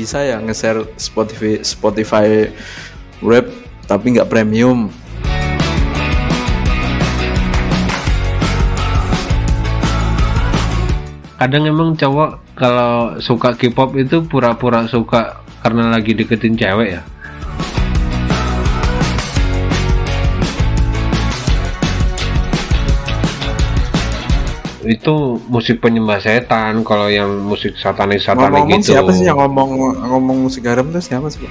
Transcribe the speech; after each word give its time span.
bisa 0.00 0.24
ya 0.24 0.40
nge-share 0.40 0.96
Spotify 0.96 1.60
Spotify 1.60 2.48
Rap 3.20 3.52
tapi 3.84 4.16
nggak 4.16 4.32
premium. 4.32 4.88
kadang 11.40 11.64
emang 11.64 11.96
cowok 11.96 12.52
kalau 12.52 13.16
suka 13.16 13.56
K-pop 13.56 13.96
itu 13.96 14.20
pura-pura 14.28 14.84
suka 14.84 15.40
karena 15.64 15.88
lagi 15.88 16.12
deketin 16.12 16.52
cewek 16.52 17.00
ya 17.00 17.02
itu 24.90 25.38
musik 25.46 25.78
penyembah 25.78 26.18
setan 26.18 26.82
kalau 26.82 27.06
yang 27.06 27.30
musik 27.46 27.78
satanis 27.78 28.26
satanis 28.26 28.58
Ngomong-ngomong 28.58 28.82
gitu. 28.82 28.90
siapa 28.90 29.10
sih 29.14 29.24
yang 29.30 29.38
ngomong 29.38 29.70
ngomong 30.10 30.36
musik 30.50 30.66
garam 30.66 30.90
tuh? 30.90 30.98
Siapa 30.98 31.30
sih? 31.30 31.46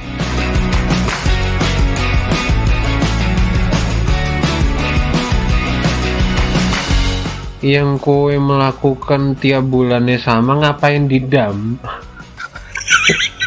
Yang 7.64 7.90
kowe 8.04 8.36
melakukan 8.36 9.36
tiap 9.40 9.64
bulannya 9.72 10.20
sama 10.20 10.60
ngapain 10.60 11.08
di 11.08 11.24
dam? 11.24 11.80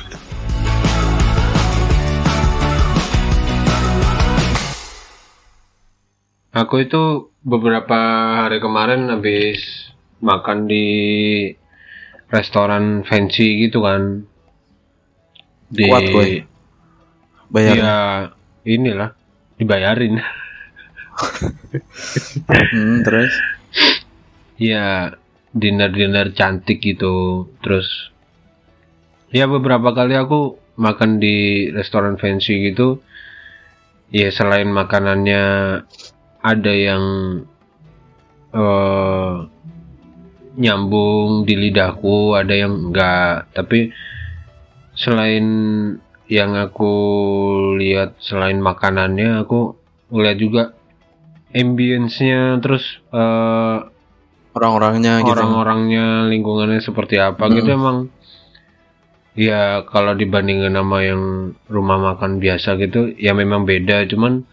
Aku 6.52 6.84
itu 6.84 7.32
beberapa 7.40 7.96
hari 8.45 8.60
kemarin 8.60 9.09
habis 9.09 9.65
makan 10.23 10.70
di 10.70 10.87
restoran 12.32 13.04
fancy 13.04 13.68
gitu 13.68 13.84
kan. 13.84 14.24
Di 15.68 15.84
Kuat, 15.90 16.04
boy. 16.09 16.30
Bayar. 17.52 17.74
ya 17.76 17.96
inilah 18.65 19.10
dibayarin. 19.60 20.16
Hmm, 22.52 23.00
terus? 23.00 23.32
Ya 24.60 25.16
dinner-dinner 25.56 26.37
cantik 26.37 26.84
gitu. 26.84 27.48
Terus 27.65 28.12
ya 29.32 29.48
beberapa 29.48 29.96
kali 29.96 30.12
aku 30.12 30.60
makan 30.76 31.16
di 31.16 31.68
restoran 31.73 32.20
fancy 32.20 32.73
gitu. 32.73 33.00
Ya 34.12 34.28
selain 34.28 34.68
makanannya 34.68 35.45
ada 36.45 36.73
yang 36.73 37.04
eh 38.52 39.37
nyambung 40.57 41.49
di 41.49 41.55
lidahku 41.57 42.37
ada 42.37 42.53
yang 42.53 42.93
enggak 42.93 43.49
tapi 43.57 43.93
selain 44.93 45.47
yang 46.29 46.53
aku 46.57 46.95
lihat 47.81 48.17
selain 48.21 48.61
makanannya 48.61 49.45
aku 49.45 49.77
ngeliat 50.13 50.39
juga 50.41 50.63
ambience-nya 51.53 52.61
terus 52.61 53.01
eh 53.13 53.79
orang-orangnya 54.53 55.25
gitu. 55.25 55.33
orang-orangnya 55.33 56.29
lingkungannya 56.29 56.80
seperti 56.85 57.17
apa 57.17 57.49
Hmm. 57.49 57.55
gitu 57.57 57.69
emang 57.73 57.99
ya 59.33 59.80
kalau 59.89 60.13
dibandingkan 60.13 60.77
sama 60.77 61.01
yang 61.01 61.23
rumah 61.73 61.97
makan 61.97 62.37
biasa 62.37 62.77
gitu 62.77 63.17
ya 63.17 63.33
memang 63.33 63.65
beda 63.65 64.05
cuman 64.12 64.45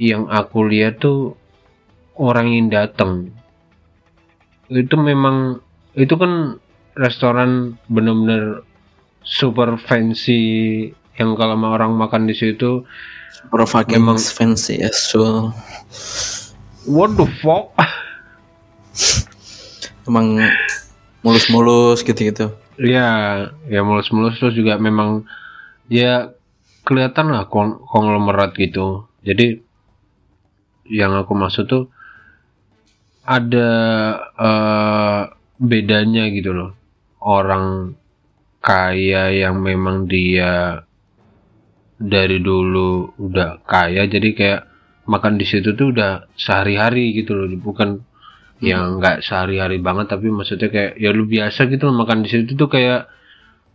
yang 0.00 0.28
aku 0.28 0.64
lihat 0.64 1.00
tuh 1.04 1.36
orang 2.16 2.48
yang 2.52 2.68
datang 2.72 3.32
itu 4.68 4.94
memang 4.94 5.60
itu 5.94 6.14
kan 6.14 6.58
restoran 6.96 7.76
bener-bener 7.86 8.64
super 9.22 9.76
fancy 9.78 10.90
yang 11.16 11.34
kalau 11.34 11.56
sama 11.56 11.68
orang 11.74 11.92
makan 11.96 12.28
di 12.28 12.34
situ 12.36 12.84
Pro 13.46 13.62
fucking 13.62 14.02
Memang- 14.02 14.18
fancy 14.18 14.82
as 14.82 15.06
well. 15.14 15.54
what 16.84 17.14
the 17.14 17.26
fuck 17.38 17.70
Emang 20.06 20.38
mulus-mulus 21.20 22.06
gitu-gitu. 22.06 22.54
Ya, 22.78 23.10
ya 23.66 23.82
mulus-mulus 23.82 24.38
terus 24.38 24.54
juga 24.54 24.78
memang 24.78 25.26
ya 25.90 26.30
kelihatan 26.86 27.34
lah 27.34 27.50
kong 27.50 27.82
konglomerat 27.90 28.54
gitu. 28.54 29.10
Jadi 29.26 29.58
yang 30.86 31.10
aku 31.18 31.34
maksud 31.34 31.66
tuh 31.66 31.90
ada 33.26 33.70
eh, 34.38 35.22
bedanya 35.58 36.30
gitu 36.30 36.54
loh. 36.54 36.70
Orang 37.20 37.98
kaya 38.62 39.34
yang 39.34 39.58
memang 39.58 40.06
dia 40.06 40.82
dari 41.96 42.38
dulu 42.38 43.18
udah 43.18 43.62
kaya 43.66 44.06
jadi 44.06 44.30
kayak 44.36 44.62
makan 45.06 45.38
di 45.38 45.46
situ 45.46 45.74
tuh 45.74 45.94
udah 45.94 46.30
sehari-hari 46.34 47.14
gitu 47.14 47.34
loh, 47.34 47.46
bukan 47.58 48.02
yang 48.62 48.98
nggak 48.98 49.20
sehari-hari 49.20 49.78
banget 49.82 50.16
tapi 50.16 50.32
maksudnya 50.32 50.72
kayak 50.72 50.92
ya 50.96 51.12
lu 51.12 51.28
biasa 51.28 51.68
gitu 51.68 51.92
makan 51.92 52.24
di 52.24 52.28
situ 52.32 52.56
tuh 52.56 52.70
kayak 52.72 53.04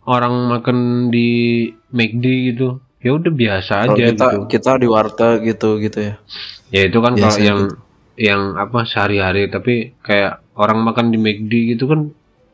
orang 0.08 0.34
makan 0.50 1.08
di 1.12 1.68
McD 1.92 2.26
gitu. 2.54 2.82
Ya 3.02 3.18
udah 3.18 3.34
biasa 3.34 3.72
Kalau 3.82 3.98
aja 3.98 4.04
kita 4.14 4.26
gitu. 4.30 4.38
kita 4.46 4.70
di 4.78 4.86
warteg 4.86 5.36
gitu 5.42 5.82
gitu 5.82 5.98
ya. 5.98 6.14
ya 6.70 6.82
itu 6.86 6.98
kan 7.02 7.18
kalau 7.18 7.38
yang 7.42 7.60
yang 8.16 8.56
apa 8.56 8.84
sehari-hari. 8.84 9.48
Tapi 9.48 9.96
kayak 10.00 10.42
orang 10.58 10.84
makan 10.84 11.12
di 11.12 11.18
McD 11.18 11.76
gitu 11.76 11.88
kan 11.88 12.12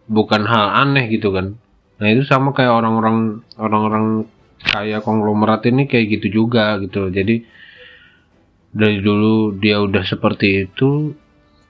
bukan 0.09 0.43
hal 0.49 0.75
aneh 0.87 1.11
gitu 1.13 1.35
kan. 1.35 1.59
Nah 1.99 2.07
itu 2.09 2.23
sama 2.25 2.55
kayak 2.55 2.73
orang-orang 2.73 3.43
orang-orang 3.59 4.07
kayak 4.63 5.03
konglomerat 5.03 5.67
ini 5.67 5.87
kayak 5.91 6.19
gitu 6.19 6.45
juga 6.45 6.79
gitu. 6.83 7.11
Jadi 7.11 7.43
dari 8.69 8.99
dulu 9.01 9.57
dia 9.59 9.81
udah 9.83 10.05
seperti 10.05 10.69
itu 10.69 11.13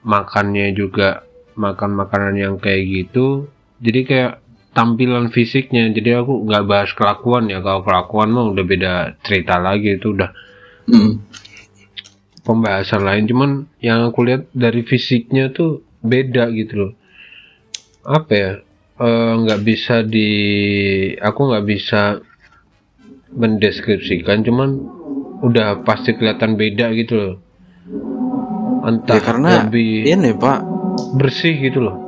makannya 0.05 0.71
juga 0.77 1.25
makan 1.59 1.91
makanan 1.97 2.33
yang 2.39 2.55
kayak 2.61 2.83
gitu. 2.87 3.49
Jadi 3.81 3.99
kayak 4.05 4.33
tampilan 4.71 5.33
fisiknya. 5.33 5.89
Jadi 5.91 6.15
aku 6.15 6.45
nggak 6.45 6.65
bahas 6.69 6.91
kelakuan 6.93 7.49
ya. 7.51 7.59
Kalau 7.59 7.81
kelakuan 7.83 8.29
mah 8.31 8.45
udah 8.53 8.65
beda 8.65 8.93
cerita 9.25 9.57
lagi. 9.59 9.97
Itu 9.97 10.13
udah 10.15 10.31
Hmm. 10.89 11.21
Pembahasan 12.49 13.05
lain. 13.05 13.29
Cuman 13.29 13.51
yang 13.77 14.09
aku 14.09 14.25
lihat 14.25 14.49
dari 14.49 14.81
fisiknya 14.81 15.53
tuh 15.53 15.85
beda 16.01 16.49
gitu 16.57 16.73
loh. 16.81 16.91
Apa 18.01 18.33
ya? 18.33 18.51
Eh, 18.99 19.33
nggak 19.45 19.61
bisa 19.61 20.01
di 20.01 20.29
aku 21.21 21.39
nggak 21.53 21.65
bisa 21.69 22.01
mendeskripsikan. 23.37 24.41
Cuman 24.41 24.69
udah 25.45 25.85
pasti 25.85 26.17
kelihatan 26.17 26.57
beda 26.57 26.89
gitu 26.97 27.13
loh. 27.13 27.35
Entah 28.81 29.15
Ya 29.15 29.21
karena 29.21 29.49
lebih 29.63 30.09
ini 30.09 30.33
Pak, 30.33 30.59
bersih 31.21 31.53
gitu 31.61 31.85
loh. 31.85 32.01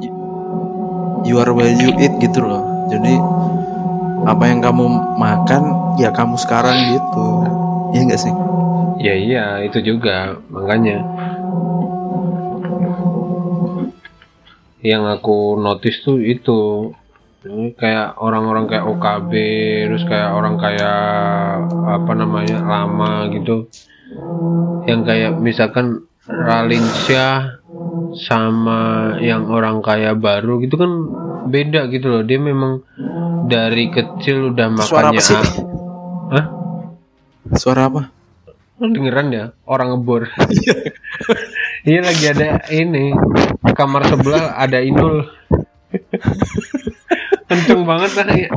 You 1.22 1.38
are 1.38 1.54
where 1.54 1.70
you 1.70 1.94
eat 2.02 2.18
gitu 2.18 2.42
loh. 2.42 2.90
Jadi 2.90 3.14
apa 4.26 4.44
yang 4.50 4.60
kamu 4.60 4.86
makan 5.16 5.96
ya 6.02 6.10
kamu 6.10 6.36
sekarang 6.42 6.76
gitu. 6.98 7.26
Iya 7.94 8.02
enggak 8.10 8.22
sih? 8.26 8.34
Ya 9.00 9.14
iya 9.16 9.46
itu 9.64 9.80
juga 9.80 10.42
makanya 10.52 11.06
yang 14.82 15.06
aku 15.06 15.62
notice 15.62 16.02
tuh 16.02 16.18
itu 16.18 16.90
ini 17.46 17.74
kayak 17.74 18.22
orang-orang 18.22 18.70
kayak 18.70 18.86
OKB 18.86 19.32
terus 19.90 20.04
kayak 20.06 20.34
orang 20.34 20.58
kayak 20.62 21.02
apa 21.86 22.12
namanya 22.14 22.62
lama 22.62 23.30
gitu 23.34 23.70
yang 24.86 25.06
kayak 25.06 25.38
misalkan 25.38 26.06
Ralinsyah 26.30 27.62
sama 28.14 29.16
yang 29.18 29.50
orang 29.50 29.82
kaya 29.82 30.14
baru 30.14 30.62
gitu 30.62 30.78
kan 30.78 30.92
beda 31.50 31.90
gitu 31.90 32.14
loh 32.14 32.24
dia 32.26 32.38
memang 32.38 32.86
dari 33.50 33.90
kecil 33.90 34.54
udah 34.54 34.68
Suara 34.86 35.10
makannya 35.10 35.20
apa 35.20 35.22
sih? 35.22 35.38
Hah? 36.32 36.46
Suara 37.58 37.82
apa? 37.90 38.21
Dengeran 38.82 39.28
ya 39.30 39.46
orang 39.70 39.94
ngebor 39.94 40.26
iya 41.90 42.02
lagi 42.02 42.26
ada 42.34 42.66
ini 42.74 43.14
kamar 43.78 44.10
sebelah 44.10 44.58
ada 44.58 44.82
inul 44.82 45.30
kenceng 47.52 47.84
banget 47.84 48.12
lah 48.16 48.28
ya. 48.32 48.50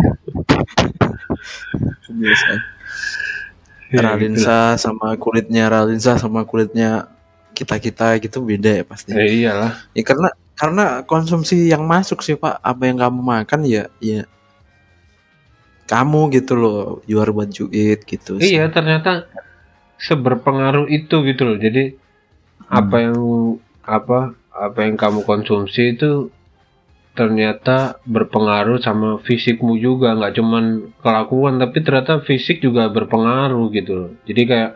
Ya, 3.91 4.00
Ralinsa 4.00 4.79
sama 4.79 5.19
kulitnya 5.19 5.67
Ralinsa 5.67 6.15
sama 6.15 6.47
kulitnya 6.47 7.11
kita-kita 7.55 8.19
gitu 8.23 8.43
beda 8.43 8.82
ya 8.82 8.85
pasti. 8.87 9.15
Eh, 9.15 9.44
iyalah 9.44 9.75
Ya 9.94 10.03
karena 10.03 10.31
karena 10.55 11.03
konsumsi 11.06 11.67
yang 11.67 11.87
masuk 11.87 12.23
sih 12.23 12.38
Pak, 12.38 12.62
apa 12.62 12.82
yang 12.87 12.99
kamu 12.99 13.20
makan 13.23 13.61
ya 13.67 13.91
ya 13.99 14.27
kamu 15.85 16.32
gitu 16.32 16.55
loh, 16.56 16.81
you 17.05 17.20
are 17.20 17.29
what 17.35 17.50
you 17.61 17.69
eat 17.69 18.09
gitu. 18.09 18.41
sih. 18.41 18.56
iya 18.56 18.73
ternyata 18.73 19.29
seberpengaruh 19.99 20.91
itu 20.91 21.23
gitu 21.25 21.43
loh. 21.44 21.58
Jadi 21.58 21.94
apa 22.69 22.96
yang 23.02 23.19
apa 23.85 24.35
apa 24.55 24.79
yang 24.87 24.94
kamu 24.94 25.26
konsumsi 25.26 25.99
itu 25.99 26.31
ternyata 27.14 28.02
berpengaruh 28.05 28.82
sama 28.82 29.23
fisikmu 29.23 29.79
juga. 29.79 30.14
Nggak 30.19 30.35
cuman 30.38 30.64
kelakuan 30.99 31.62
tapi 31.62 31.79
ternyata 31.82 32.23
fisik 32.23 32.62
juga 32.62 32.91
berpengaruh 32.91 33.70
gitu 33.70 33.93
loh. 33.94 34.11
Jadi 34.26 34.43
kayak 34.46 34.73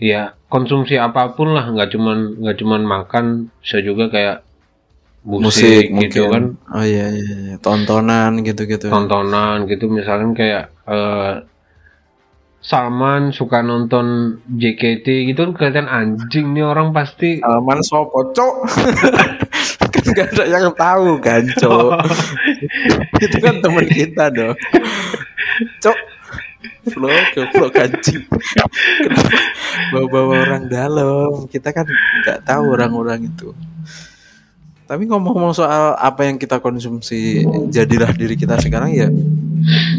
ya 0.00 0.36
konsumsi 0.48 0.96
apa 0.96 1.36
pun 1.36 1.52
lah. 1.52 1.68
Nggak 1.68 1.90
cuman 1.92 2.18
nggak 2.40 2.56
cuman 2.60 2.82
makan 2.84 3.24
bisa 3.60 3.78
juga 3.84 4.08
kayak 4.08 4.44
musik, 5.24 5.88
gitu 5.88 6.28
kan. 6.28 6.52
Mungkin. 6.52 6.76
oh 6.76 6.84
iya, 6.84 7.08
iya 7.12 7.36
iya. 7.48 7.56
Tontonan 7.56 8.44
gitu-gitu. 8.44 8.92
Tontonan 8.92 9.64
gitu. 9.68 9.88
Misalkan 9.88 10.36
kayak 10.36 10.68
eh, 10.84 11.32
Salman 12.74 13.30
suka 13.30 13.62
nonton 13.62 14.34
JKT 14.50 15.30
gitu 15.30 15.46
kan 15.46 15.52
kelihatan 15.54 15.86
anjing 15.86 16.58
nih 16.58 16.66
orang 16.66 16.90
pasti. 16.90 17.38
Salman 17.38 17.86
sopo 17.86 18.34
cok 18.34 18.54
kan 19.94 20.02
gak 20.10 20.34
ada 20.34 20.42
yang 20.50 20.74
tahu 20.74 21.22
kan 21.22 21.46
cok 21.54 22.02
itu 23.30 23.36
kan 23.38 23.62
teman 23.62 23.86
kita 23.86 24.26
dong. 24.34 24.58
Cok 25.78 25.98
Flo 26.90 27.70
kancing 27.70 28.26
kenapa 28.26 29.38
bawa-bawa 29.94 30.34
orang 30.42 30.64
dalam? 30.66 31.46
Kita 31.46 31.70
kan 31.70 31.86
nggak 31.86 32.42
tahu 32.42 32.74
orang-orang 32.74 33.30
itu. 33.30 33.54
Tapi 34.82 35.06
ngomong-ngomong 35.06 35.54
soal 35.54 35.94
apa 35.94 36.26
yang 36.26 36.42
kita 36.42 36.58
konsumsi 36.58 37.46
jadilah 37.70 38.10
diri 38.18 38.34
kita 38.34 38.58
sekarang 38.58 38.90
ya 38.98 39.08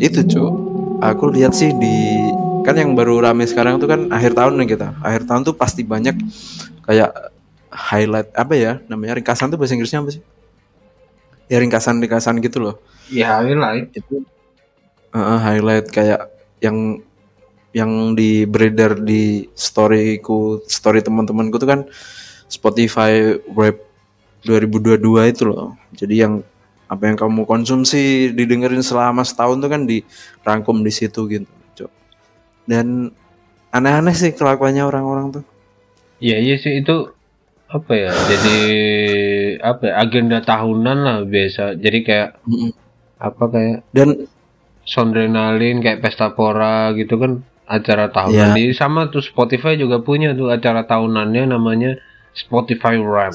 itu 0.04 0.22
cok 0.28 0.54
aku 1.02 1.34
lihat 1.34 1.58
sih 1.58 1.74
di 1.74 2.15
kan 2.66 2.76
yang 2.76 2.92
baru 2.98 3.22
rame 3.22 3.46
sekarang 3.46 3.78
tuh 3.78 3.86
kan 3.86 4.10
akhir 4.10 4.34
tahun 4.34 4.58
nih 4.60 4.76
kita. 4.76 4.88
Akhir 5.00 5.30
tahun 5.30 5.42
tuh 5.46 5.56
pasti 5.56 5.86
banyak 5.86 6.18
kayak 6.84 7.14
highlight 7.70 8.30
apa 8.34 8.54
ya 8.58 8.72
namanya 8.90 9.22
ringkasan 9.22 9.54
tuh 9.54 9.58
bahasa 9.62 9.78
Inggrisnya 9.78 10.02
apa 10.02 10.12
sih? 10.18 10.24
Ya 11.46 11.62
ringkasan 11.62 12.02
ringkasan 12.02 12.42
gitu 12.42 12.58
loh. 12.60 12.76
Ya 13.14 13.38
highlight. 13.38 13.94
Itu 13.94 14.26
uh, 15.14 15.40
highlight 15.40 15.94
kayak 15.94 16.34
yang 16.60 17.00
yang 17.76 18.16
di 18.16 18.48
beredar 18.48 18.98
di 18.98 19.52
storyku 19.52 20.64
story 20.66 21.04
teman-temanku 21.04 21.60
tuh 21.60 21.70
kan 21.70 21.82
Spotify 22.48 23.36
Web 23.52 23.84
2022 24.48 25.02
itu 25.32 25.44
loh. 25.44 25.76
Jadi 25.92 26.16
yang 26.24 26.42
apa 26.86 27.10
yang 27.10 27.18
kamu 27.18 27.50
konsumsi 27.50 28.30
didengerin 28.32 28.86
selama 28.86 29.26
setahun 29.26 29.58
tuh 29.58 29.70
kan 29.70 29.84
dirangkum 29.84 30.86
di 30.86 30.92
situ 30.94 31.26
gitu. 31.28 31.50
Dan 32.66 33.14
aneh-aneh 33.70 34.14
sih 34.14 34.32
kelakuannya 34.32 34.82
orang-orang 34.82 35.32
tuh 35.32 35.44
Iya 36.18 36.40
iya 36.40 36.56
sih 36.56 36.80
itu 36.80 37.12
apa 37.68 37.92
ya 37.92 38.12
jadi 38.26 38.58
apa 39.60 39.84
ya, 39.84 39.94
agenda 40.00 40.40
tahunan 40.40 40.98
lah 40.98 41.18
biasa 41.24 41.76
jadi 41.76 42.00
kayak 42.02 42.30
Mm-mm. 42.44 42.72
apa 43.18 43.44
kayak 43.46 43.78
dan 43.92 44.30
Sondrenalin 44.86 45.82
kayak 45.82 46.00
pesta 46.00 46.30
pora 46.30 46.94
gitu 46.94 47.18
kan 47.18 47.42
acara 47.66 48.08
tahunan 48.08 48.54
Iya. 48.54 48.56
Di- 48.56 48.72
sama 48.72 49.10
tuh 49.10 49.20
Spotify 49.20 49.74
juga 49.76 49.98
punya 49.98 50.32
tuh 50.32 50.54
acara 50.54 50.86
tahunannya 50.86 51.50
namanya 51.50 51.98
Spotify 52.32 52.96
Rap 52.96 53.34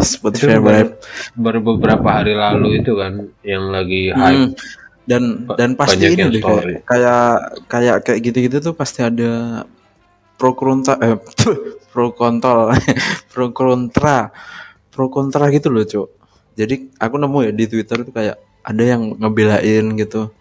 Spotify 0.00 0.56
Itu 0.56 0.64
Web 0.64 0.88
baru 1.34 1.60
beberapa 1.64 2.08
hari 2.08 2.32
lalu 2.32 2.80
itu 2.80 2.92
kan 2.94 3.12
yang 3.42 3.68
lagi 3.68 4.12
hype 4.12 4.36
Hmm. 4.36 4.52
Dan 5.04 5.44
Ba- 5.44 5.56
dan 5.60 5.76
pasti 5.76 6.04
ini 6.08 6.32
deh 6.32 6.40
kayak 6.40 6.88
kayak 6.88 7.28
kayak 7.68 7.96
kayak 8.04 8.20
gitu-gitu 8.24 8.56
tuh 8.60 8.74
pasti 8.76 9.04
ada 9.04 9.64
pro 10.40 10.56
kontra 10.56 10.96
eh, 11.00 11.16
pro 11.92 12.10
kontra 12.16 12.72
pro 13.32 13.52
kontra 13.52 14.32
pro 14.88 15.06
kontra 15.12 15.52
gitu 15.52 15.68
loh 15.68 15.84
cok 15.84 16.08
jadi 16.54 16.74
aku 17.02 17.14
nemu 17.18 17.38
ya 17.50 17.52
di 17.52 17.64
twitter 17.66 18.06
tuh 18.06 18.14
kayak 18.14 18.38
ada 18.64 18.82
yang 18.82 19.18
ngebelain 19.20 19.92
gitu. 19.98 20.32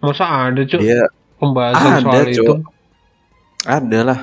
Masa 0.00 0.48
ada 0.48 0.62
cuy 0.64 0.80
dia 0.80 1.04
pembahasan 1.36 1.92
Ada, 1.92 2.00
soal 2.00 2.24
Cuk. 2.24 2.32
itu. 2.32 2.54
Ada 3.68 4.00
lah. 4.00 4.20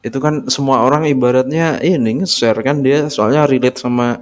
Itu 0.00 0.18
kan 0.18 0.48
semua 0.50 0.82
orang 0.82 1.06
ibaratnya 1.06 1.78
ini 1.84 2.24
nge-share 2.24 2.64
kan 2.64 2.82
dia 2.82 3.06
soalnya 3.12 3.46
relate 3.46 3.78
sama 3.78 4.18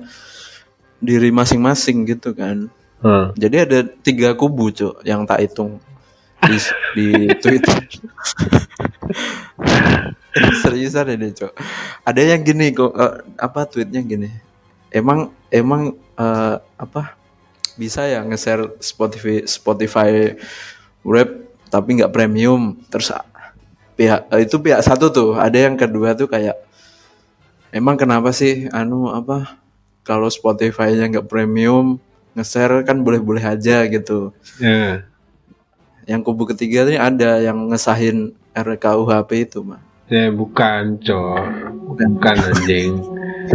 diri 0.99 1.31
masing-masing 1.31 2.02
gitu 2.10 2.34
kan 2.34 2.66
Hmm. 2.99 3.31
Jadi 3.39 3.56
ada 3.62 3.79
tiga 3.87 4.35
kubu 4.35 4.75
cok 4.75 5.06
yang 5.06 5.23
tak 5.23 5.47
hitung 5.47 5.79
di, 6.43 6.59
di 6.99 7.06
Twitter. 7.43 7.79
Seriusan 10.62 11.15
ini 11.15 11.31
cok. 11.31 11.53
Ada 12.03 12.21
yang 12.35 12.43
gini 12.43 12.75
kok 12.75 12.93
eh, 12.95 13.15
apa 13.39 13.67
tweetnya 13.71 14.03
gini. 14.03 14.31
Emang 14.91 15.31
emang 15.50 15.95
eh, 16.19 16.56
apa 16.59 17.15
bisa 17.79 18.03
ya 18.11 18.27
nge-share 18.27 18.75
Spotify 18.83 19.47
Spotify 19.47 20.35
Rap 21.06 21.31
tapi 21.71 22.03
nggak 22.03 22.11
premium 22.11 22.75
terus 22.91 23.15
ah, 23.15 23.23
pihak 23.94 24.27
eh, 24.35 24.43
itu 24.43 24.59
pihak 24.59 24.83
satu 24.83 25.15
tuh 25.15 25.31
ada 25.39 25.55
yang 25.55 25.79
kedua 25.79 26.19
tuh 26.19 26.27
kayak 26.27 26.59
emang 27.71 27.94
kenapa 27.94 28.35
sih 28.35 28.67
anu 28.75 29.15
apa 29.15 29.61
kalau 30.03 30.27
Spotify-nya 30.27 31.06
nggak 31.06 31.29
premium 31.31 32.03
nge-share 32.37 32.85
kan 32.85 33.01
boleh-boleh 33.01 33.45
aja 33.45 33.85
gitu. 33.89 34.33
Ya. 34.61 35.07
Yang 36.09 36.21
kubu 36.25 36.49
ketiga 36.53 36.89
nih 36.89 36.99
ada 36.99 37.41
yang 37.41 37.69
ngesahin 37.69 38.33
RKUHP 38.57 39.31
itu 39.49 39.61
mah. 39.61 39.81
Ya 40.09 40.33
bukan, 40.33 40.97
Cok. 41.05 41.45
Bukan 41.85 42.37
anjing. 42.41 42.97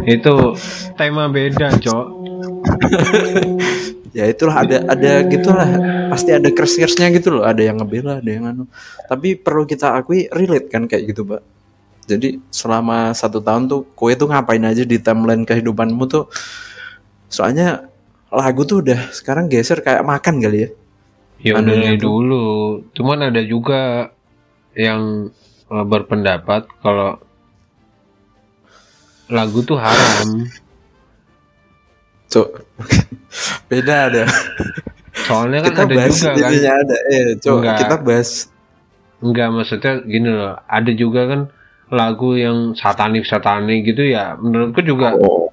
Itu 0.06 0.54
tema 0.94 1.30
beda, 1.30 1.78
Cok. 1.82 2.08
Ya 4.14 4.30
itulah 4.30 4.62
ada 4.62 4.86
ada 4.94 5.26
gitulah 5.26 5.66
pasti 6.14 6.30
ada 6.30 6.46
crash-crashnya 6.54 7.10
gitu 7.18 7.34
loh. 7.34 7.44
Ada 7.50 7.66
yang 7.66 7.82
ngebela, 7.82 8.22
ada 8.22 8.30
yang 8.30 8.46
anu. 8.46 8.70
Tapi 9.10 9.34
perlu 9.34 9.66
kita 9.66 9.98
akui 9.98 10.30
relate 10.30 10.70
kan 10.70 10.86
kayak 10.86 11.10
gitu, 11.10 11.26
Pak. 11.26 11.42
Jadi 12.06 12.38
selama 12.54 13.10
satu 13.18 13.42
tahun 13.42 13.66
tuh 13.66 13.90
kue 13.98 14.14
tuh 14.14 14.30
ngapain 14.30 14.62
aja 14.62 14.86
di 14.86 15.02
timeline 15.02 15.50
kehidupanmu 15.50 16.04
tuh 16.06 16.30
soalnya 17.26 17.90
lagu 18.34 18.66
tuh 18.66 18.82
udah 18.82 19.14
sekarang 19.14 19.46
geser 19.46 19.86
kayak 19.86 20.02
makan 20.02 20.42
kali 20.42 20.66
ya. 20.66 20.70
Ya 21.44 21.54
udah 21.60 21.76
dari 21.76 22.00
tuh. 22.02 22.10
dulu. 22.10 22.48
Cuman 22.98 23.30
ada 23.30 23.42
juga 23.46 24.10
yang 24.74 25.30
eh, 25.70 25.86
berpendapat 25.86 26.66
kalau 26.82 27.22
lagu 29.30 29.62
tuh 29.62 29.78
haram. 29.78 30.50
Cok. 32.34 32.50
Beda 33.70 34.10
ada. 34.10 34.24
Soalnya 35.30 35.70
kan 35.70 35.70
kita 35.70 35.84
ada 35.86 35.94
bahas 35.94 36.18
juga 36.18 36.50
kan. 36.50 36.80
ada. 36.82 36.98
Eh, 37.14 37.30
Cok, 37.38 37.58
Enggak. 37.62 37.78
kita 37.86 37.96
bahas 38.02 38.30
Enggak 39.24 39.48
maksudnya 39.56 39.94
gini 40.04 40.30
loh. 40.34 40.56
Ada 40.68 40.92
juga 40.98 41.22
kan 41.30 41.42
lagu 41.94 42.36
yang 42.36 42.74
satanik-satanik 42.74 43.86
gitu 43.88 44.04
ya. 44.10 44.36
Menurutku 44.36 44.82
juga 44.82 45.16
oh, 45.16 45.48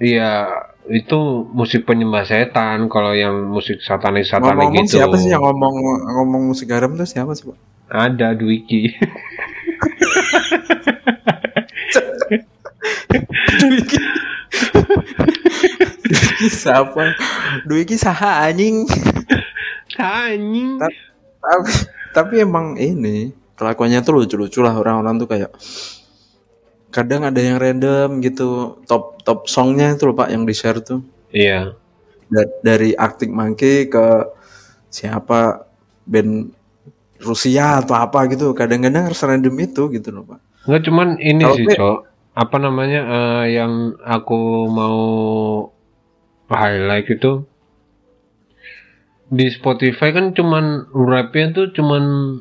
Iya, 0.00 0.48
itu 0.90 1.46
musik 1.54 1.86
penyembah 1.86 2.26
setan. 2.26 2.90
Kalau 2.90 3.14
yang 3.14 3.46
musik 3.46 3.78
satanik-satanik 3.78 4.58
ngomong-ngomong 4.58 4.86
gitu. 4.90 4.98
siapa 4.98 5.14
sih 5.16 5.30
yang 5.30 5.42
ngomong 5.46 5.74
ngomong 6.18 6.42
musik 6.50 6.68
haram 6.74 6.98
tuh 6.98 7.06
siapa 7.06 7.30
sih, 7.38 7.46
Pak? 7.46 7.56
Ada 7.90 8.34
Dwiki. 8.34 8.90
Dwiki. 13.62 13.98
Dwiki 16.10 16.46
siapa? 16.50 17.14
Dwiki 17.66 17.94
saha 17.94 18.50
anjing. 18.50 18.86
Anjing. 20.00 20.80
tapi 21.40 21.72
tapi 22.10 22.34
emang 22.42 22.76
ini 22.76 23.32
kelakuannya 23.56 24.00
tuh 24.00 24.24
lucu-lucu 24.24 24.64
lah 24.64 24.72
orang-orang 24.76 25.20
tuh 25.20 25.28
kayak 25.28 25.52
kadang 26.90 27.22
ada 27.22 27.38
yang 27.38 27.56
random 27.62 28.18
gitu 28.20 28.78
top 28.86 29.22
top 29.22 29.46
songnya 29.46 29.94
itu 29.94 30.10
loh 30.10 30.14
pak 30.14 30.30
yang 30.30 30.42
di 30.46 30.54
share 30.54 30.82
tuh 30.82 31.00
Iya. 31.30 31.74
Da- 32.26 32.58
dari 32.62 32.94
Arctic 32.98 33.30
Monkey 33.30 33.86
ke 33.86 34.26
siapa 34.90 35.66
band 36.06 36.50
Rusia 37.22 37.78
atau 37.78 37.94
apa 37.94 38.26
gitu 38.26 38.50
kadang-kadang 38.54 39.06
harus 39.06 39.22
random 39.22 39.54
itu 39.62 39.86
gitu 39.94 40.10
loh 40.10 40.26
pak 40.26 40.40
Enggak 40.66 40.82
cuman 40.90 41.08
ini 41.22 41.42
Kalau 41.46 41.56
sih, 41.56 41.66
Cok. 41.72 41.98
Apa 42.30 42.56
namanya 42.62 43.00
eh, 43.06 43.44
yang 43.58 43.96
aku 44.02 44.68
mau 44.70 44.98
highlight 46.50 47.08
itu 47.10 47.42
di 49.30 49.46
Spotify 49.46 50.10
kan 50.10 50.34
cuman 50.34 50.90
rapnya 50.90 51.54
tuh 51.54 51.66
cuman 51.70 52.36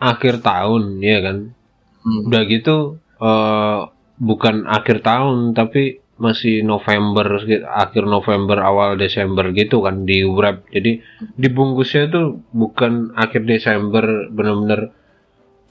akhir 0.00 0.40
tahun, 0.40 1.04
ya 1.04 1.20
kan? 1.20 1.52
Hmm. 2.00 2.32
Udah 2.32 2.42
gitu 2.48 2.96
eh, 3.20 3.80
bukan 4.20 4.56
akhir 4.68 5.00
tahun 5.04 5.56
tapi 5.56 5.82
masih 6.20 6.60
November 6.60 7.40
akhir 7.72 8.04
November 8.04 8.60
awal 8.60 9.00
Desember 9.00 9.48
gitu 9.56 9.80
kan 9.80 10.04
di 10.04 10.20
wrap. 10.24 10.68
Jadi 10.68 11.00
dibungkusnya 11.40 12.12
tuh 12.12 12.26
bukan 12.52 13.16
akhir 13.16 13.48
Desember 13.48 14.28
bener-bener 14.28 14.92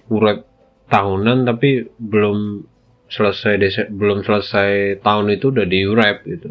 wrap 0.09 0.41
tahunan 0.89 1.45
tapi 1.45 1.85
belum 2.01 2.65
selesai 3.09 3.53
Dese- 3.61 3.89
belum 3.89 4.25
selesai 4.25 5.01
tahun 5.05 5.33
itu 5.37 5.53
udah 5.53 5.65
di 5.65 5.85
wrap 5.85 6.25
gitu. 6.25 6.49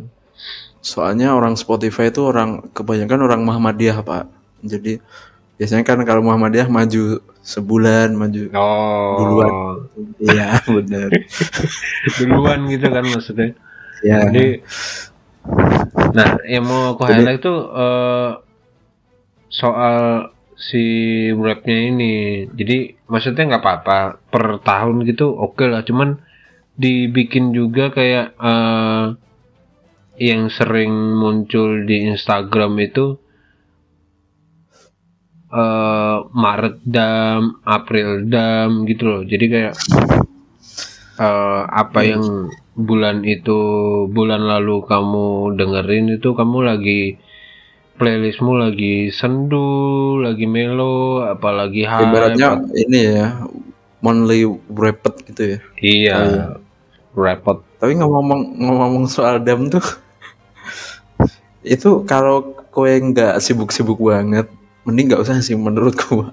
soalnya 0.78 1.34
orang 1.34 1.58
Spotify 1.58 2.10
itu 2.10 2.22
orang 2.22 2.70
kebanyakan 2.74 3.20
orang 3.26 3.42
Muhammadiyah 3.42 3.98
pak 4.06 4.30
jadi 4.62 5.02
biasanya 5.58 5.82
kan 5.82 5.98
kalau 6.06 6.22
Muhammadiyah 6.22 6.70
maju 6.70 7.18
sebulan 7.42 8.14
maju 8.14 8.42
Oh. 8.54 9.14
Duluan. 9.18 9.52
iya 10.22 10.62
benar 10.78 11.10
Duluan 12.18 12.70
gitu 12.70 12.86
kan 12.86 13.04
maksudnya. 13.04 13.58
ya 14.00 14.30
Jadi 14.30 14.62
nah 16.14 16.38
yang 16.46 16.62
mau 16.62 16.94
aku 16.94 17.02
highlight 17.04 17.42
tuh 17.42 17.58
eh, 17.74 18.30
soal 19.48 20.28
si 20.54 20.84
rapnya 21.32 21.78
ini. 21.90 22.14
Jadi 22.50 22.94
maksudnya 23.06 23.54
nggak 23.54 23.62
apa-apa 23.62 23.98
per 24.28 24.58
tahun 24.60 25.06
gitu 25.06 25.30
oke 25.32 25.64
lah. 25.66 25.82
Cuman 25.82 26.18
dibikin 26.74 27.50
juga 27.50 27.90
kayak 27.90 28.38
eh, 28.38 29.06
yang 30.18 30.50
sering 30.50 30.90
muncul 31.14 31.86
di 31.86 32.10
Instagram 32.10 32.74
itu 32.82 33.18
eh 35.48 36.16
Maret 36.28 36.76
dam, 36.84 37.60
April 37.64 38.28
dam 38.28 38.84
gitu 38.84 39.02
loh. 39.08 39.22
Jadi 39.24 39.44
kayak 39.48 39.74
eh, 41.18 41.62
apa 41.66 41.98
yang 42.04 42.52
bulan 42.78 43.26
itu 43.26 43.58
bulan 44.06 44.46
lalu 44.46 44.86
kamu 44.86 45.58
dengerin 45.58 46.14
itu 46.14 46.30
kamu 46.30 46.58
lagi 46.62 47.18
playlistmu 47.98 48.54
lagi 48.54 49.10
sendu, 49.10 50.22
lagi 50.22 50.46
melo, 50.46 51.26
apalagi 51.26 51.82
hype. 51.82 52.06
ibaratnya 52.06 52.62
ini 52.78 52.98
ya 53.10 53.26
monthly 53.98 54.46
rapid 54.70 55.14
gitu 55.26 55.42
ya 55.42 55.58
iya, 55.82 56.14
Oh, 56.14 56.22
iya. 56.30 56.44
repot. 57.18 57.58
tapi 57.82 57.98
ngomong 57.98 58.54
ngomong 58.62 59.10
soal 59.10 59.42
dam 59.42 59.66
tuh 59.66 59.82
itu 61.74 62.06
kalau 62.06 62.54
kowe 62.70 62.86
nggak 62.86 63.42
sibuk-sibuk 63.42 63.98
banget 63.98 64.46
mending 64.88 65.12
nggak 65.12 65.20
usah 65.20 65.36
sih 65.44 65.52
menurut 65.52 65.92
gua 66.00 66.32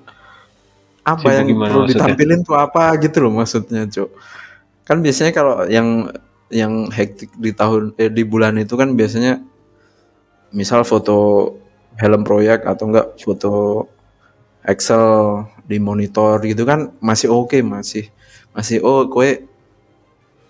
apa 1.04 1.28
yang 1.36 1.46
gimana 1.52 1.70
perlu 1.70 1.84
maksudnya? 1.86 2.00
ditampilin 2.00 2.40
tuh 2.42 2.56
apa 2.56 2.84
gitu 3.04 3.18
loh 3.20 3.32
maksudnya 3.36 3.82
cok 3.92 4.10
kan 4.88 4.98
biasanya 5.04 5.32
kalau 5.36 5.68
yang 5.68 6.10
yang 6.48 6.88
hektik 6.88 7.30
di 7.36 7.52
tahun 7.52 7.92
eh, 8.00 8.08
di 8.08 8.24
bulan 8.24 8.56
itu 8.56 8.74
kan 8.80 8.96
biasanya 8.96 9.44
misal 10.56 10.88
foto 10.88 11.52
helm 12.00 12.24
proyek 12.24 12.64
atau 12.64 12.88
enggak 12.88 13.08
foto 13.20 13.54
Excel 14.66 15.46
di 15.68 15.78
monitor 15.78 16.42
gitu 16.42 16.66
kan 16.66 16.90
masih 17.04 17.30
oke 17.30 17.60
masih 17.62 18.10
masih 18.56 18.82
oh 18.82 19.06
kue 19.12 19.46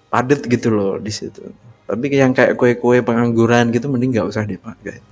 padet 0.07 0.39
gitu 0.45 0.71
loh 0.71 0.95
di 1.01 1.11
situ 1.11 1.51
tapi 1.83 2.13
yang 2.13 2.31
kayak 2.31 2.55
kue-kue 2.55 3.03
pengangguran 3.03 3.73
gitu 3.75 3.91
mending 3.91 4.15
nggak 4.15 4.29
usah 4.31 4.47
dipakai 4.47 5.03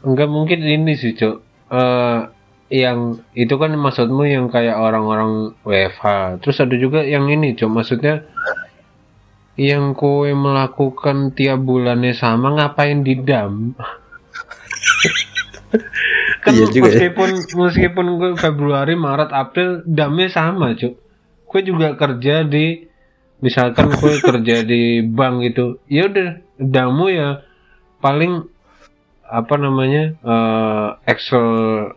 Enggak 0.00 0.28
mungkin 0.32 0.64
ini 0.64 0.96
sih, 0.96 1.12
Cok. 1.12 1.49
Eh 1.70 2.20
yang 2.70 3.18
itu 3.34 3.50
kan 3.58 3.74
maksudmu 3.74 4.30
yang 4.30 4.46
kayak 4.46 4.78
orang-orang 4.78 5.58
WFH. 5.66 6.38
Terus 6.38 6.62
ada 6.62 6.76
juga 6.78 7.02
yang 7.02 7.26
ini, 7.26 7.58
Cok. 7.58 7.70
Maksudnya 7.70 8.22
yang 9.58 9.98
kowe 9.98 10.30
melakukan 10.30 11.34
tiap 11.34 11.66
bulannya 11.66 12.14
sama 12.14 12.54
ngapain 12.54 13.02
di 13.02 13.18
dam? 13.20 13.74
kan 16.46 16.56
Iya 16.56 16.72
juga 16.72 16.88
ya. 16.88 17.10
meskipun 17.10 17.30
meskipun 17.58 18.06
gue 18.16 18.30
Februari, 18.38 18.94
Maret, 18.94 19.34
April 19.34 19.82
damnya 19.84 20.30
sama, 20.30 20.78
Cok. 20.78 20.94
Gue 21.50 21.60
juga 21.66 21.98
kerja 21.98 22.46
di 22.46 22.86
misalkan 23.42 23.90
gue 23.98 24.14
kerja 24.22 24.62
di 24.62 25.02
bank 25.02 25.34
gitu. 25.50 25.82
Ya 25.90 26.06
udah, 26.06 26.38
damu 26.54 27.10
ya 27.10 27.42
paling 27.98 28.46
apa 29.30 29.54
namanya 29.54 30.12
eh, 30.16 30.88
Excel 31.06 31.46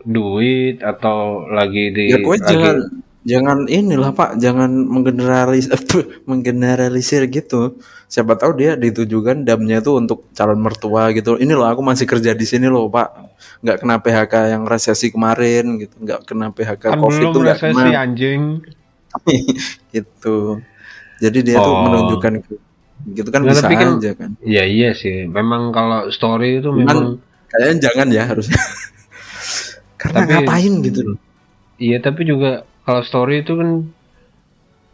duit 0.04 0.80
atau 0.80 1.18
lagi 1.46 1.90
di 1.90 2.08
ya 2.08 2.18
kue 2.18 2.34
lagi- 2.34 2.46
jangan 2.46 2.76
jangan 3.24 3.58
inilah 3.66 4.12
pak. 4.12 4.36
Jangan 4.36 4.70
menggeneralis 4.70 5.66
menggeneralisir 6.28 7.26
gitu. 7.26 7.76
Siapa 8.06 8.36
tahu 8.36 8.54
dia 8.54 8.72
ditujukan 8.74 9.42
damnya 9.42 9.80
tuh 9.80 9.98
untuk 9.98 10.30
calon 10.30 10.60
mertua 10.60 11.10
gitu. 11.10 11.34
Ini 11.34 11.50
loh 11.50 11.64
aku 11.64 11.80
masih 11.80 12.04
kerja 12.04 12.30
di 12.30 12.44
sini 12.44 12.68
loh 12.68 12.86
pak. 12.86 13.10
Nggak 13.60 13.76
kena 13.80 13.96
PHK 13.98 14.34
yang 14.50 14.62
resesi 14.64 15.08
kemarin 15.08 15.80
gitu. 15.80 15.94
Nggak 15.98 16.20
kena 16.24 16.46
PHK 16.48 16.82
kan 16.84 17.00
covid 17.00 17.18
belum 17.18 17.32
tuh 17.32 17.40
nggak 17.42 17.58
resesi 17.58 17.74
kena. 17.82 17.98
anjing. 17.98 18.42
Gitu. 19.90 20.36
Jadi 21.16 21.38
dia 21.42 21.56
tuh 21.56 21.70
Oh. 21.70 21.82
menunjukkan 21.82 22.32
ke- 22.42 22.62
gitu 23.12 23.28
kan 23.28 23.44
Nggak, 23.44 23.54
bisa 23.54 23.64
tapi 23.64 23.74
kan- 23.76 23.96
aja 24.00 24.10
kan. 24.16 24.30
Ya 24.40 24.64
iya 24.64 24.96
sih. 24.96 25.28
Memang 25.28 25.70
kalau 25.70 26.08
story 26.08 26.58
itu 26.58 26.72
memang 26.72 27.20
kayaknya 27.46 27.76
jangan 27.84 28.08
ya 28.08 28.22
harusnya 28.24 28.56
karena 30.00 30.18
Tapi- 30.20 30.32
ngapain 30.32 30.74
gitu 30.80 31.00
loh. 31.04 31.16
Iya 31.76 31.98
tapi 31.98 32.24
juga 32.24 32.50
kalau 32.82 33.02
story 33.02 33.42
itu 33.42 33.54
kan 33.54 33.70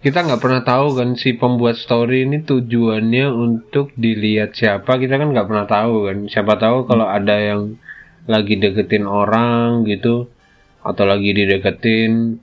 kita 0.00 0.24
nggak 0.24 0.40
pernah 0.40 0.62
tahu 0.64 0.96
kan 0.96 1.12
si 1.12 1.36
pembuat 1.36 1.76
story 1.76 2.24
ini 2.24 2.40
tujuannya 2.40 3.26
untuk 3.28 3.92
dilihat 3.94 4.56
siapa. 4.56 4.96
Kita 4.96 5.14
kan 5.14 5.28
nggak 5.30 5.44
pernah 5.44 5.66
tahu 5.68 5.94
kan. 6.08 6.18
Siapa 6.24 6.56
tahu 6.56 6.88
kalau 6.88 7.04
ada 7.04 7.36
yang 7.36 7.76
lagi 8.24 8.56
deketin 8.56 9.04
orang 9.04 9.84
gitu 9.84 10.26
atau 10.80 11.04
lagi 11.04 11.36
dideketin 11.36 12.40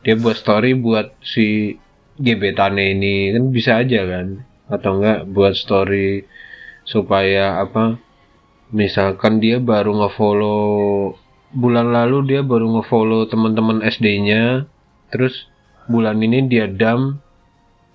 dia 0.00 0.16
buat 0.16 0.36
story 0.36 0.76
buat 0.76 1.16
si 1.24 1.72
gebetannya 2.16 2.92
ini. 2.92 3.32
Kan 3.32 3.44
bisa 3.48 3.80
aja 3.80 4.04
kan 4.04 4.44
atau 4.70 4.96
enggak 4.96 5.26
buat 5.28 5.52
story 5.58 6.24
supaya 6.86 7.60
apa 7.60 7.98
misalkan 8.70 9.42
dia 9.42 9.58
baru 9.58 9.92
ngefollow 9.98 11.12
bulan 11.50 11.90
lalu 11.90 12.34
dia 12.34 12.40
baru 12.46 12.78
ngefollow 12.78 13.26
teman-teman 13.26 13.82
SD-nya 13.82 14.70
terus 15.10 15.50
bulan 15.90 16.22
ini 16.22 16.46
dia 16.46 16.70
dam 16.70 17.18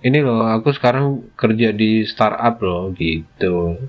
ini 0.04 0.20
loh 0.20 0.44
aku 0.44 0.70
sekarang 0.76 1.32
kerja 1.34 1.72
di 1.72 2.04
startup 2.04 2.60
loh 2.60 2.92
gitu. 2.94 3.80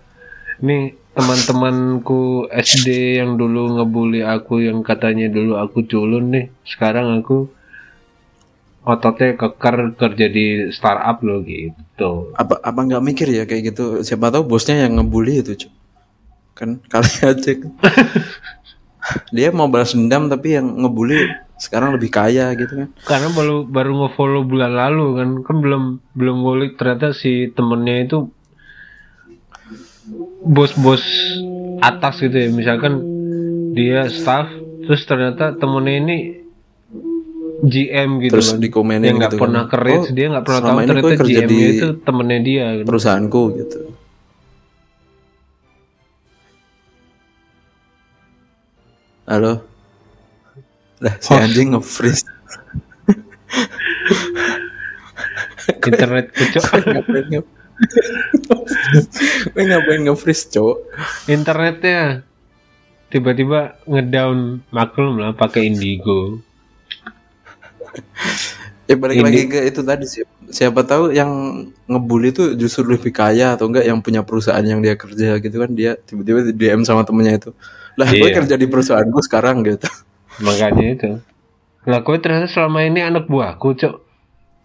Ini 0.63 0.95
teman-temanku 1.13 2.47
SD 2.49 3.19
yang 3.21 3.35
dulu 3.35 3.77
ngebully 3.77 4.21
aku 4.23 4.65
yang 4.65 4.85
katanya 4.85 5.27
dulu 5.29 5.57
aku 5.57 5.85
culun 5.85 6.29
nih 6.29 6.45
sekarang 6.65 7.21
aku 7.21 7.49
ototnya 8.87 9.35
keker 9.35 9.99
kerja 9.99 10.25
di 10.31 10.71
startup 10.71 11.19
loh 11.19 11.43
gitu. 11.43 12.31
Apa 12.39 12.63
apa 12.63 12.79
nggak 12.87 13.03
mikir 13.03 13.27
ya 13.27 13.43
kayak 13.43 13.75
gitu? 13.75 13.99
Siapa 13.99 14.31
tahu 14.31 14.47
bosnya 14.47 14.87
yang 14.87 14.95
ngebully 14.95 15.43
itu 15.43 15.67
Cuk. 15.67 15.71
kan 16.57 16.79
kali 16.87 17.11
aja. 17.29 17.51
Kan. 17.53 17.71
dia 19.35 19.51
mau 19.51 19.67
balas 19.67 19.93
dendam 19.93 20.31
tapi 20.31 20.55
yang 20.57 20.67
ngebully 20.83 21.27
sekarang 21.59 21.99
lebih 21.99 22.09
kaya 22.09 22.55
gitu 22.55 22.73
kan. 22.87 22.89
Karena 23.03 23.27
baru 23.35 23.67
baru 23.67 23.91
ngefollow 24.07 24.47
bulan 24.47 24.71
lalu 24.71 25.05
kan. 25.19 25.29
Kan 25.43 25.55
belum 25.59 25.83
belum 26.15 26.35
ngulik 26.47 26.79
ternyata 26.79 27.11
si 27.11 27.51
temennya 27.51 28.07
itu 28.07 28.17
bos-bos 30.47 31.03
atas 31.83 32.23
gitu 32.23 32.39
ya. 32.39 32.47
Misalkan 32.55 33.03
dia 33.75 34.07
staff 34.07 34.47
terus 34.87 35.03
ternyata 35.03 35.51
temennya 35.59 35.95
ini 35.99 36.17
GM 37.57 38.09
gitu 38.21 38.33
terus 38.37 38.53
kan 38.53 38.61
dikomenin 38.61 39.01
dia 39.01 39.13
nggak 39.17 39.33
gitu 39.33 39.41
pernah 39.41 39.63
kan. 39.65 39.71
kerja 39.73 39.97
Oh, 39.97 40.05
dia 40.13 40.25
nggak 40.29 40.45
pernah 40.45 40.61
tahu 40.61 40.77
ternyata 40.85 41.23
GM 41.25 41.49
di 41.49 41.57
itu 41.73 41.87
temennya 42.05 42.39
dia 42.45 42.65
kan. 42.81 42.85
perusahaanku 42.85 43.41
gitu. 43.57 43.79
Halo? 49.27 49.53
Lah 51.03 51.13
si 51.19 51.29
Host. 51.35 51.43
anjing 51.43 51.67
nge-freeze. 51.75 52.25
Internet 55.87 56.25
nge 56.31 57.41
gue 59.53 59.63
ngapain 59.67 60.01
nge-freeze 60.07 60.49
cowok 60.49 60.77
internetnya 61.29 62.25
tiba-tiba 63.13 63.77
ngedown 63.85 64.65
maklum 64.73 65.21
lah 65.21 65.31
pakai 65.37 65.69
Indigo 65.69 66.41
Ya 68.87 68.95
balik 68.95 69.19
Ini- 69.19 69.25
lagi 69.25 69.41
ke 69.47 69.59
itu 69.67 69.81
tadi 69.81 70.05
sih. 70.05 70.23
Siapa 70.47 70.81
tahu 70.81 71.11
yang 71.11 71.29
ngebully 71.85 72.31
itu 72.31 72.55
justru 72.55 72.87
lebih 72.87 73.11
kaya 73.11 73.53
atau 73.53 73.67
enggak 73.67 73.83
yang 73.83 73.99
punya 73.99 74.23
perusahaan 74.23 74.61
yang 74.61 74.79
dia 74.79 74.95
kerja 74.95 75.37
gitu 75.37 75.55
kan 75.57 75.69
dia 75.69 75.99
tiba-tiba 75.99 76.49
DM 76.49 76.81
sama 76.81 77.03
temennya 77.03 77.37
itu. 77.37 77.49
Lah 77.95 78.07
gue 78.07 78.23
Iya. 78.23 78.35
kerja 78.37 78.55
di 78.55 78.65
perusahaanku 78.65 79.19
sekarang 79.21 79.61
gitu. 79.63 79.85
makanya 80.37 80.85
itu 80.87 81.09
lah 81.83 81.99
gue 81.99 82.15
ternyata 82.21 82.45
selama 82.45 82.83
ini 82.83 83.01
anak 83.01 83.25
buahku 83.25 83.73
cok 83.73 83.95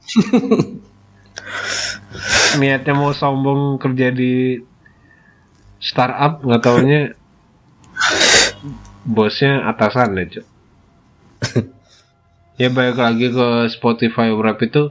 niatnya 2.61 2.93
mau 2.93 3.11
sombong 3.11 3.79
kerja 3.79 4.11
di 4.11 4.61
startup 5.81 6.45
nggak 6.45 6.61
taunya 6.61 7.17
bosnya 9.09 9.65
atasan 9.65 10.13
ya 10.13 10.25
cok 10.29 10.47
ya 12.63 12.69
balik 12.71 12.99
lagi 13.03 13.27
ke 13.35 13.49
Spotify 13.75 14.31
Wrap 14.31 14.63
itu 14.63 14.83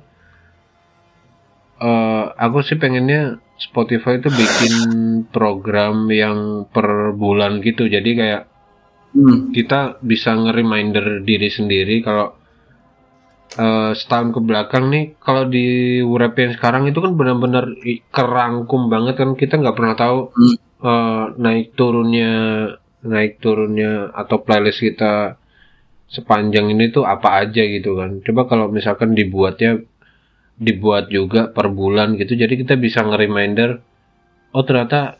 eh, 1.79 2.23
aku 2.35 2.57
sih 2.67 2.75
pengennya 2.75 3.21
Spotify 3.57 4.17
itu 4.17 4.29
bikin 4.29 4.73
program 5.29 6.09
yang 6.09 6.65
per 6.67 7.13
bulan 7.13 7.61
gitu. 7.61 7.85
Jadi 7.87 8.11
kayak 8.19 8.43
Hmm. 9.11 9.51
kita 9.51 9.99
bisa 9.99 10.31
nge-reminder 10.31 11.27
diri 11.27 11.51
sendiri 11.51 11.99
kalau 11.99 12.31
eh, 13.59 13.91
setahun 13.91 14.31
ke 14.31 14.39
belakang 14.39 14.87
nih 14.87 15.19
kalau 15.19 15.43
di 15.51 15.99
rap 15.99 16.39
yang 16.39 16.55
sekarang 16.55 16.87
itu 16.87 17.03
kan 17.03 17.19
benar-benar 17.19 17.75
kerangkum 18.07 18.87
banget 18.87 19.19
kan 19.19 19.35
kita 19.35 19.59
nggak 19.59 19.75
pernah 19.75 19.95
tahu 19.99 20.31
Hmm. 20.31 20.55
eh, 20.87 21.23
naik 21.35 21.75
turunnya 21.75 22.31
naik 23.03 23.43
turunnya 23.43 24.15
atau 24.15 24.39
playlist 24.39 24.79
kita 24.79 25.35
sepanjang 26.11 26.75
ini 26.75 26.91
tuh 26.91 27.07
apa 27.07 27.39
aja 27.39 27.63
gitu 27.63 27.95
kan 27.95 28.19
coba 28.19 28.51
kalau 28.51 28.67
misalkan 28.67 29.15
dibuatnya 29.15 29.79
dibuat 30.59 31.07
juga 31.07 31.47
per 31.47 31.71
bulan 31.71 32.19
gitu 32.19 32.35
jadi 32.35 32.51
kita 32.53 32.75
bisa 32.75 33.01
nge-reminder 33.01 33.79
oh 34.51 34.63
ternyata 34.67 35.15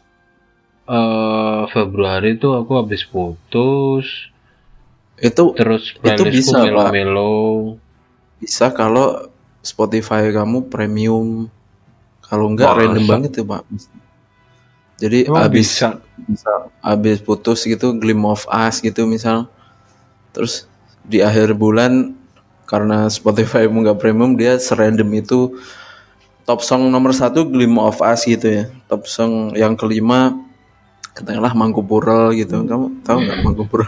eh 0.91 1.63
Februari 1.71 2.36
tuh 2.36 2.60
aku 2.60 2.75
habis 2.83 3.07
putus 3.07 4.27
Itu 5.21 5.53
terus 5.53 5.93
Itu 6.01 6.24
bisa, 6.27 6.60
Pak. 6.60 6.65
melo-melo 6.65 7.77
bisa 8.41 8.74
kalau 8.74 9.29
Spotify 9.62 10.33
kamu 10.33 10.65
premium. 10.74 11.45
Kalau 12.25 12.50
enggak 12.50 12.74
Masa? 12.74 12.79
random 12.81 13.05
banget 13.05 13.31
tuh, 13.38 13.45
Pak. 13.45 13.62
Jadi 14.98 15.29
Emang 15.29 15.45
habis 15.45 15.69
bisa 15.77 16.01
bisa 16.25 16.51
habis 16.81 17.21
putus 17.21 17.62
gitu 17.65 17.93
glim 17.98 18.25
of 18.25 18.50
us 18.50 18.81
gitu 18.81 19.05
misal 19.05 19.45
terus 20.33 20.65
di 21.11 21.19
akhir 21.19 21.51
bulan 21.59 22.15
karena 22.63 23.11
Spotify 23.11 23.67
mu 23.67 23.83
nggak 23.83 23.99
premium 23.99 24.39
dia 24.39 24.55
serandom 24.55 25.11
itu 25.11 25.59
top 26.47 26.63
song 26.63 26.87
nomor 26.87 27.11
satu 27.11 27.43
glim 27.43 27.75
of 27.75 27.99
us 27.99 28.23
gitu 28.23 28.47
ya. 28.47 28.63
Top 28.87 29.11
song 29.11 29.51
yang 29.59 29.75
kelima 29.75 30.31
katakanlah 31.11 31.51
Mangkupura 31.51 32.31
gitu. 32.31 32.63
Kamu 32.63 33.03
tahu 33.03 33.17
nggak 33.27 33.39
Mangkupura 33.43 33.87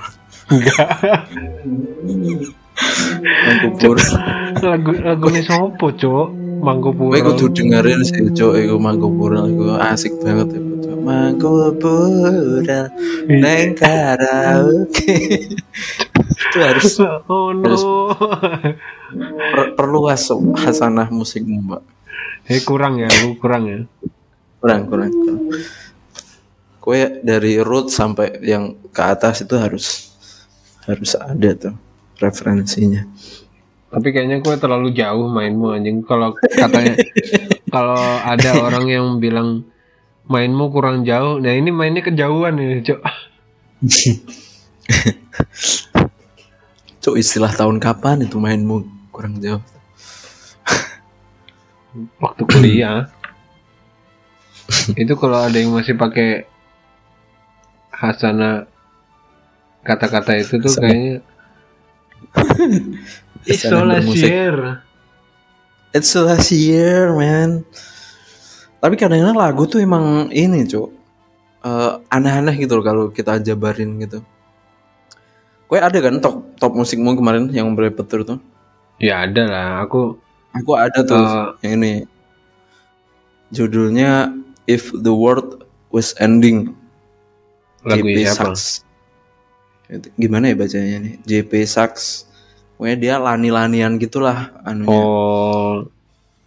Mangkupura 3.48 4.08
lagu 4.60 4.92
lagunya 5.00 5.42
sopo 5.46 5.88
cok 5.94 6.28
Mangkupura 6.64 7.16
Gue 7.16 7.24
kudu 7.32 7.46
dengerin 7.56 8.04
sih 8.04 8.28
cok 8.34 8.54
iku 8.60 8.76
Mangkupura 8.76 9.48
iku 9.48 9.80
asik 9.80 10.12
banget 10.20 10.60
iku 10.60 10.74
cok 10.84 10.98
Mangkupura 11.00 12.92
neng 13.32 13.72
karaoke 13.80 15.16
itu 16.28 16.58
harus 16.60 17.00
oh 17.32 17.52
no. 17.52 17.76
per- 19.54 19.74
perluas 19.76 20.24
hasanah 20.64 21.08
musikmu 21.14 21.62
mbak. 21.62 21.84
Eh 22.50 22.60
kurang 22.64 23.00
ya 23.00 23.08
lu 23.24 23.36
kurang 23.40 23.64
ya. 23.68 23.80
Kurang 24.60 24.88
kurang, 24.88 25.12
kurang. 25.12 25.40
kue 26.84 27.24
dari 27.24 27.64
root 27.64 27.88
sampai 27.88 28.44
yang 28.44 28.76
ke 28.92 29.04
atas 29.04 29.48
itu 29.48 29.56
harus 29.56 30.12
harus 30.84 31.16
ada 31.16 31.56
tuh 31.56 31.76
referensinya. 32.20 33.08
Tapi 33.94 34.10
kayaknya 34.10 34.44
gue 34.44 34.56
terlalu 34.58 34.92
jauh 34.92 35.32
mainmu 35.32 35.72
anjing. 35.72 36.04
Kalau 36.04 36.36
katanya 36.36 36.98
kalau 37.74 38.00
ada 38.26 38.60
orang 38.60 38.86
yang 38.90 39.06
bilang 39.22 39.64
mainmu 40.28 40.74
kurang 40.74 41.08
jauh. 41.08 41.40
Nah 41.40 41.56
ini 41.56 41.72
mainnya 41.72 42.04
kejauhan 42.04 42.60
ya 42.60 42.84
cok 42.84 43.00
cok 47.04 47.16
istilah 47.20 47.52
tahun 47.52 47.84
kapan 47.84 48.24
itu 48.24 48.40
mainmu 48.40 48.88
kurang 49.12 49.38
jauh 49.44 49.62
waktu 52.24 52.44
kuliah 52.48 53.12
itu 54.96 55.14
kalau 55.20 55.44
ada 55.44 55.60
yang 55.60 55.76
masih 55.76 55.94
pakai 55.94 56.48
hasana 57.92 58.66
kata-kata 59.84 60.40
itu 60.40 60.58
tuh 60.58 60.74
kayaknya 60.80 61.22
Hasana 63.44 64.00
bermusik. 64.00 64.32
isolasier 64.32 64.56
It's 65.94 66.10
the 66.10 66.26
last 66.26 66.50
year, 66.50 67.14
man. 67.14 67.62
Tapi 68.82 68.98
kadang-kadang 68.98 69.38
lagu 69.38 69.70
tuh 69.70 69.78
emang 69.78 70.34
ini, 70.34 70.66
Cuk. 70.66 70.90
Eh, 71.62 71.92
aneh-aneh 72.10 72.58
gitu 72.58 72.82
loh 72.82 72.84
kalau 72.84 73.04
kita 73.14 73.38
jabarin 73.38 74.02
gitu. 74.02 74.26
Kue 75.74 75.82
ada 75.82 75.98
kan 75.98 76.22
top 76.22 76.54
top 76.56 76.78
musikmu 76.78 77.18
kemarin 77.18 77.50
yang 77.50 77.74
berpetur 77.74 78.22
tuh? 78.22 78.38
ya 79.02 79.26
ada 79.26 79.42
lah 79.44 79.70
aku 79.82 80.22
Aku 80.54 80.78
ada 80.78 81.02
tuh 81.02 81.18
Eh. 81.18 81.50
yang 81.66 81.82
ini. 81.82 81.94
Judulnya 83.50 84.30
If 84.66 84.94
the 84.94 85.10
World 85.10 85.66
Was 85.90 86.14
Ending. 86.18 86.78
lagu 87.82 88.00
JP 88.00 88.14
ini 88.14 88.24
apa 88.24 88.54
Sax. 88.54 88.86
Itu 89.90 90.14
Gimana 90.14 90.48
ya 90.48 90.56
bacanya 90.56 90.98
nih? 91.02 91.16
JP 91.26 91.52
Sax. 91.66 92.24
Pokoknya 92.78 92.96
dia 92.96 93.16
lani-lanian 93.18 93.98
gitulah 93.98 94.54
anunya. 94.62 94.94
oh 94.94 95.90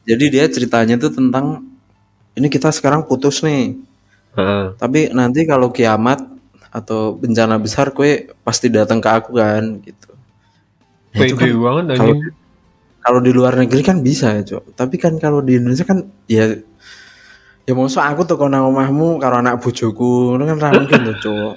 Jadi 0.03 0.25
dia 0.31 0.47
ceritanya 0.47 0.95
tuh 0.97 1.11
tentang 1.11 1.67
ini 2.33 2.47
kita 2.47 2.71
sekarang 2.71 3.03
putus 3.03 3.43
nih. 3.43 3.75
heeh. 4.33 4.65
Tapi 4.79 5.11
nanti 5.11 5.43
kalau 5.43 5.69
kiamat 5.69 6.23
atau 6.77 7.17
bencana 7.17 7.57
besar 7.57 7.97
kue 7.97 8.29
pasti 8.45 8.69
datang 8.69 9.01
ke 9.01 9.09
aku 9.09 9.41
kan 9.41 9.81
gitu. 9.81 10.13
Nah, 11.17 11.25
itu 11.25 11.33
kan 11.33 11.49
banget 11.57 11.85
kalau 11.97 12.15
kalau 13.01 13.21
di 13.25 13.33
luar 13.33 13.57
negeri 13.57 13.81
kan 13.81 14.05
bisa 14.05 14.37
ya, 14.37 14.45
Cok. 14.45 14.77
Tapi 14.77 15.01
kan 15.01 15.17
kalau 15.17 15.41
di 15.41 15.57
Indonesia 15.57 15.89
kan 15.89 16.05
ya 16.29 16.53
ya 17.65 17.73
maksud 17.73 18.05
aku 18.05 18.29
tuh 18.29 18.37
kalau 18.37 18.69
omahmu 18.69 19.17
karo 19.17 19.41
anak 19.41 19.57
bojoku, 19.65 20.37
itu 20.37 20.45
kan 20.45 20.57
ra 20.61 20.69
mungkin 20.77 21.01
tuh, 21.09 21.17
Cok. 21.25 21.55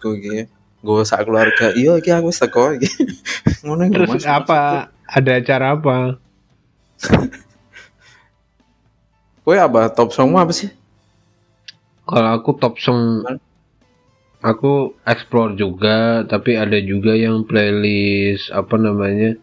Gue 0.00 0.12
iki 0.16 0.36
gue 0.82 1.00
sak 1.04 1.28
keluarga, 1.28 1.76
iya 1.76 2.00
iki 2.00 2.08
aku 2.08 2.32
teko 2.32 2.72
iki. 2.72 2.88
Ngono 3.68 3.92
terus 3.92 4.24
apa 4.24 4.88
ada 5.04 5.30
acara 5.36 5.76
apa 5.76 6.16
Kowe 9.42 9.58
apa 9.58 9.90
top 9.92 10.14
songmu 10.14 10.38
apa 10.38 10.54
sih? 10.54 10.70
kalau 12.02 12.30
aku 12.34 12.50
top 12.58 12.74
song 12.82 13.22
aku 14.42 14.98
explore 15.06 15.54
juga 15.54 16.26
tapi 16.26 16.58
ada 16.58 16.76
juga 16.82 17.14
yang 17.14 17.46
playlist 17.46 18.50
apa 18.50 18.74
namanya 18.74 19.38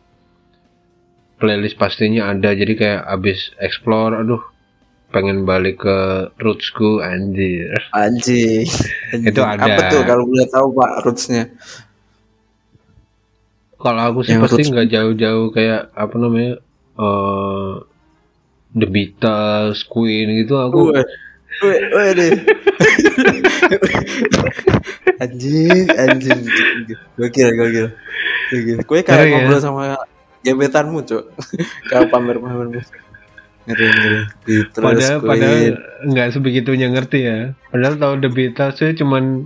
playlist 1.40 1.80
pastinya 1.80 2.30
ada 2.30 2.52
jadi 2.52 2.74
kayak 2.76 3.02
abis 3.08 3.56
explore 3.64 4.14
aduh 4.14 4.44
pengen 5.10 5.48
balik 5.48 5.82
ke 5.82 6.30
rootsku 6.38 7.02
anjir 7.02 7.74
Anjing. 7.98 8.70
Itu 9.26 9.42
ada. 9.42 9.66
Apa 9.66 9.90
tuh 9.90 10.06
kalau 10.06 10.30
boleh 10.30 10.46
tahu 10.54 10.68
Pak 10.78 10.92
rootsnya? 11.02 11.50
kalau 13.80 14.02
aku 14.12 14.20
sih 14.28 14.36
Yang 14.36 14.44
pasti 14.46 14.62
nggak 14.70 14.90
jauh-jauh 14.92 15.48
kayak 15.56 15.82
apa 15.96 16.16
namanya 16.20 16.54
eh 17.00 17.74
The 18.70 18.86
Beatles, 18.86 19.82
Queen 19.90 20.30
gitu 20.46 20.54
aku 20.62 20.94
Weh, 20.94 21.02
deh. 21.62 22.32
anjing, 25.24 25.86
anjing. 25.92 26.40
Gokil, 27.20 27.50
gokil. 27.54 27.88
Gokil. 28.50 28.78
Kue 28.88 29.00
kayak 29.04 29.20
Ngeri 29.20 29.30
ya? 29.30 29.36
ngobrol 29.44 29.60
sama 29.60 29.82
gebetanmu, 30.42 31.00
Cok. 31.04 31.24
kayak 31.92 32.08
pamer-pamer 32.10 32.68
Ngeri, 33.68 33.86
ngeri. 33.86 34.20
Beatles, 34.48 34.82
padahal 34.82 35.18
Queen. 35.20 35.30
padahal 35.30 35.60
nggak 36.10 36.28
sebegitunya 36.34 36.88
ngerti 36.90 37.20
ya 37.22 37.38
padahal 37.70 37.96
tahu 38.02 38.14
The 38.18 38.30
Beatles 38.32 38.76
sih 38.82 38.98
cuman 38.98 39.46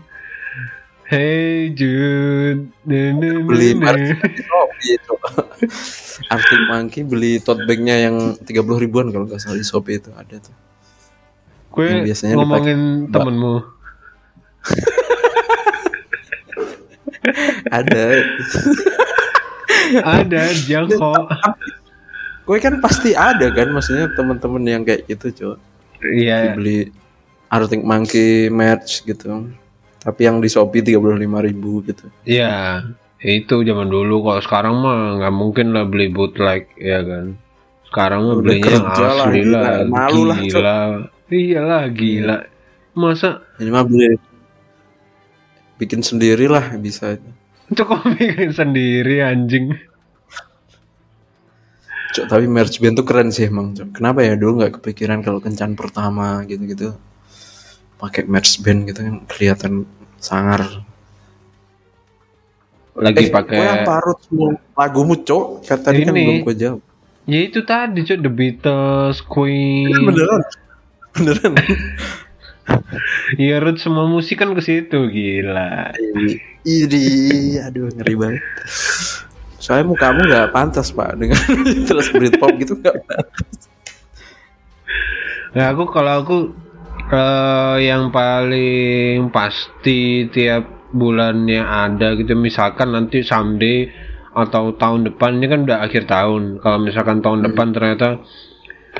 Hey 1.04 1.76
Jude 1.76 2.71
beli 2.88 3.76
na. 3.76 3.91
merch 3.91 4.15
di 4.23 4.41
Shopee, 4.41 4.95
Cok. 5.04 5.21
Arctic 6.32 6.62
Monkey 6.71 7.02
beli 7.04 7.43
tote 7.43 7.67
bagnya 7.67 8.08
yang 8.08 8.39
30 8.39 8.47
ribuan 8.80 9.12
kalau 9.12 9.28
nggak 9.28 9.43
salah 9.43 9.60
di 9.60 9.67
Shopee 9.67 9.99
itu 9.99 10.10
ada 10.15 10.39
tuh. 10.39 10.56
Gue 11.74 12.06
biasanya 12.06 12.38
ngomongin 12.38 13.10
Mbak. 13.10 13.12
temenmu 13.12 13.56
Ada. 17.74 18.06
ada 20.22 20.42
jangko 20.70 21.14
Kue 22.44 22.60
kan 22.60 22.84
pasti 22.84 23.16
ada 23.16 23.48
kan, 23.56 23.72
maksudnya 23.72 24.12
teman-teman 24.14 24.60
yang 24.68 24.84
kayak 24.84 25.08
gitu, 25.08 25.32
Cok. 25.32 25.58
iya 26.04 26.52
beli 26.52 26.92
Arctic 27.48 27.80
Monkey 27.80 28.52
merch 28.52 29.08
gitu 29.08 29.48
tapi 30.04 30.28
yang 30.28 30.44
di 30.44 30.52
Shopee 30.52 30.84
35.000 30.84 31.48
ribu 31.48 31.80
gitu 31.88 32.12
iya 32.28 32.84
itu 33.24 33.64
zaman 33.64 33.88
dulu 33.88 34.28
kalau 34.28 34.44
sekarang 34.44 34.76
mah 34.84 35.16
nggak 35.16 35.32
mungkin 35.32 35.72
lah 35.72 35.88
beli 35.88 36.12
bootleg 36.12 36.68
ya 36.76 37.00
kan 37.00 37.40
sekarang 37.88 38.28
mah 38.28 38.36
belinya 38.44 38.68
yang 38.68 38.84
lah, 38.84 39.24
asli 39.24 39.40
gila. 39.40 39.60
lah 39.64 39.76
Malu 39.88 40.22
lah, 40.28 40.44
Cok. 40.44 41.12
Gila 41.28 41.36
iyalah 41.36 41.84
gila 41.90 42.38
masa 42.94 43.42
ini 43.58 43.70
mah 43.74 43.84
beli 43.86 44.16
bikin 45.82 46.04
sendiri 46.06 46.46
lah 46.46 46.76
bisa 46.78 47.18
cukup 47.74 48.04
bikin 48.20 48.52
sendiri 48.54 49.24
anjing 49.24 49.74
Cok, 52.14 52.30
tapi 52.30 52.46
merch 52.46 52.78
band 52.78 52.94
tuh 52.94 53.10
keren 53.10 53.34
sih 53.34 53.50
emang. 53.50 53.74
Cok. 53.74 53.98
Kenapa 53.98 54.22
ya 54.22 54.38
dulu 54.38 54.62
nggak 54.62 54.78
kepikiran 54.78 55.26
kalau 55.26 55.42
kencan 55.42 55.74
pertama 55.74 56.46
gitu-gitu 56.46 56.94
pakai 57.98 58.30
merch 58.30 58.62
band 58.62 58.86
gitu 58.86 59.02
kan 59.02 59.16
kelihatan 59.26 59.90
sangar. 60.22 60.62
lagi 62.94 63.26
Eh, 63.26 63.34
pakai 63.34 63.58
gua 63.58 63.66
yang 63.66 63.82
parut 63.82 64.18
semua 64.30 64.54
lagumu, 64.78 65.18
Cok. 65.18 65.66
Kan 65.66 65.80
tadi 65.82 66.06
kan 66.06 66.14
Ini. 66.14 66.22
belum 66.22 66.38
gue 66.46 66.54
jawab. 66.54 66.80
ya 67.26 67.40
itu 67.50 67.60
tadi 67.66 68.06
cuy 68.06 68.18
The 68.22 68.30
Beatles 68.30 69.18
Queen 69.26 69.90
Beneran. 69.90 70.42
Beneran. 71.13 71.54
ya 73.36 73.60
Ruth 73.60 73.84
semua 73.84 74.08
musik 74.08 74.39
kan 74.39 74.56
ke 74.56 74.63
situ 74.63 75.12
gila 75.12 75.91
Iri, 76.63 77.60
aduh 77.60 77.91
ngeri 77.91 78.15
banget. 78.15 78.43
Soalnya 79.60 79.91
mukamu 79.91 80.21
nggak 80.32 80.52
pantas 80.56 80.95
pak 80.95 81.19
dengan 81.19 81.39
terus 81.88 82.08
Britpop 82.15 82.56
gitu 82.56 82.80
nggak 82.80 83.04
pantas. 83.04 83.67
Nah 85.54 85.65
aku 85.76 85.84
kalau 85.91 86.23
aku 86.23 86.38
eh, 87.12 87.78
yang 87.84 88.15
paling 88.15 89.28
pasti 89.36 90.32
tiap 90.32 90.93
bulannya 90.95 91.60
ada 91.60 92.15
gitu 92.15 92.38
misalkan 92.38 92.95
nanti 92.95 93.26
someday 93.26 93.91
atau 94.34 94.73
tahun 94.73 95.13
depan 95.13 95.41
ini 95.41 95.45
kan 95.49 95.60
udah 95.65 95.80
akhir 95.86 96.10
tahun 96.10 96.62
kalau 96.62 96.80
misalkan 96.82 97.21
tahun 97.21 97.45
depan 97.49 97.73
ternyata 97.73 98.21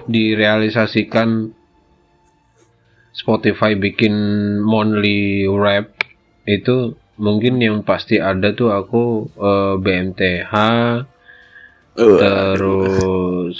direalisasikan 0.06 1.54
Spotify 3.14 3.78
bikin 3.78 4.14
monthly 4.66 5.46
rap 5.50 5.94
itu 6.50 6.98
mungkin 7.22 7.62
yang 7.62 7.86
pasti 7.86 8.18
ada 8.18 8.52
tuh 8.58 8.74
aku 8.74 9.30
eh, 9.38 9.76
BMTH 9.80 10.54
Eh, 11.94 12.18
terus 12.18 13.60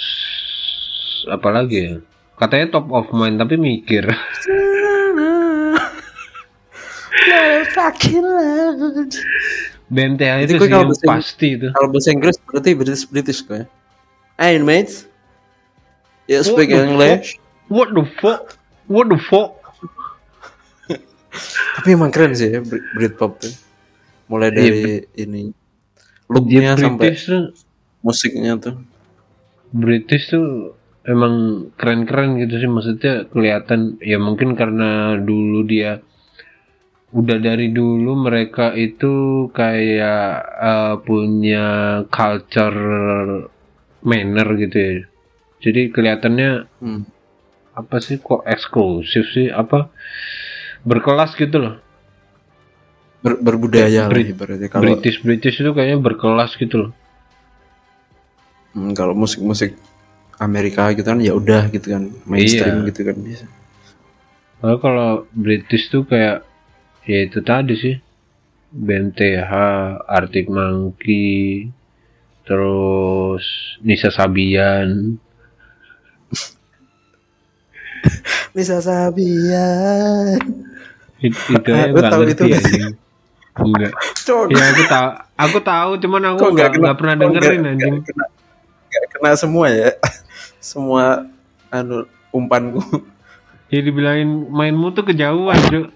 apa 1.30 1.48
lagi 1.54 1.78
ya? 1.86 1.94
Katanya 2.34 2.66
top 2.74 2.90
of 2.90 3.06
mind 3.14 3.38
tapi 3.38 3.54
mikir. 3.54 4.02
BMTH 9.94 10.50
Itu 10.50 10.58
itu 10.58 10.58
gue 10.58 10.66
sih 10.66 10.74
yang 10.74 10.90
pasti 11.06 11.48
itu. 11.54 11.68
Kalau 11.70 11.88
bahasa 11.94 12.10
Inggris 12.10 12.36
berarti 12.42 12.70
British 12.74 13.06
British 13.06 13.38
kok 13.46 13.62
ya. 13.62 13.66
Hey 14.34 14.58
mates, 14.58 15.06
you 16.26 16.42
speak 16.42 16.74
What 16.74 16.82
the 16.82 16.82
English? 16.90 17.38
what 17.70 17.88
the 17.94 18.02
fuck 18.18 18.58
what 18.86 19.08
the 19.08 19.18
fuck 19.18 19.60
Tapi 21.74 21.98
emang 21.98 22.14
keren 22.14 22.30
sih 22.30 22.46
ya 22.48 22.62
Brit- 22.62 22.86
Britpop 22.94 23.42
tuh. 23.42 23.50
Mulai 24.30 24.54
Iya, 24.54 24.56
dari 24.56 24.84
ini 25.18 25.42
looknya 26.30 26.78
sampai 26.78 27.10
British 27.10 27.22
tuh 27.26 27.42
musiknya 28.00 28.52
tuh. 28.56 28.74
British 29.68 30.30
tuh 30.30 30.72
emang 31.04 31.34
keren-keren 31.74 32.38
gitu 32.38 32.56
sih 32.56 32.70
maksudnya 32.70 33.26
kelihatan 33.28 33.98
ya 34.00 34.16
mungkin 34.16 34.54
karena 34.54 35.18
dulu 35.18 35.66
dia 35.66 36.00
udah 37.10 37.38
dari 37.38 37.70
dulu 37.70 38.14
mereka 38.16 38.72
itu 38.72 39.46
kayak 39.50 40.30
eh, 40.62 40.94
punya 41.02 41.66
culture 42.08 42.80
manner 44.00 44.48
gitu 44.56 44.76
ya 44.78 44.92
jadi 45.60 45.90
kelihatannya 45.90 46.50
Hmm. 46.78 47.02
Apa 47.74 47.98
sih 47.98 48.16
kok 48.18 48.46
eksklusif 48.46 49.26
sih? 49.30 49.50
Apa? 49.50 49.90
Berkelas 50.82 51.34
gitu 51.34 51.58
loh. 51.58 51.74
Ber- 53.20 53.40
berbudaya 53.40 54.06
lah 54.06 54.12
Brit- 54.12 54.30
ibaratnya. 54.30 54.68
Kalau 54.68 54.82
British 54.84 55.18
British 55.20 55.56
itu 55.58 55.70
kayaknya 55.72 55.98
berkelas 55.98 56.54
gitu 56.54 56.76
loh. 56.86 56.90
Hmm, 58.74 58.92
kalau 58.92 59.14
musik-musik 59.14 59.74
Amerika 60.36 60.90
gitu 60.92 61.06
kan 61.06 61.22
ya 61.22 61.32
udah 61.32 61.70
gitu 61.70 61.94
kan. 61.94 62.10
Mainstream 62.26 62.82
Iya. 62.82 62.86
gitu 62.90 63.00
kan 63.06 63.16
bisa. 63.18 63.46
Lalu 64.60 64.76
kalau 64.80 65.10
British 65.30 65.88
tuh 65.88 66.04
kayak 66.04 66.42
ya 67.04 67.18
itu 67.24 67.38
tadi 67.40 67.74
sih. 67.74 67.96
BMTH, 68.74 69.52
Arctic 70.02 70.50
Monkey, 70.50 71.70
terus 72.42 73.46
Nisa 73.80 74.10
Sabian, 74.10 75.14
Bisa 78.56 78.78
Sabian. 78.78 80.38
itu, 81.18 81.38
itu 81.56 81.68
nggak 81.72 82.12
tahu 82.12 82.22
itu 82.28 82.42
anjing. 82.46 82.94
Enggak. 83.54 83.92
Ya 84.50 84.64
aku 84.74 84.82
tahu, 84.86 85.08
aku 85.38 85.58
tahu 85.62 85.90
cuman 86.02 86.22
aku 86.34 86.38
kok 86.42 86.52
nggak 86.52 86.70
nggak 86.74 86.96
pernah 86.98 87.14
dengerin 87.16 87.62
anjing. 87.70 87.94
nggak 88.04 89.06
kena, 89.14 89.30
semua 89.34 89.66
ya. 89.70 89.90
semua 90.62 91.26
anu 91.70 92.04
umpanku. 92.30 92.82
Ya 93.72 93.80
dibilangin 93.82 94.50
mainmu 94.52 94.92
tuh 94.94 95.02
kejauhan, 95.06 95.58
Cuk. 95.70 95.86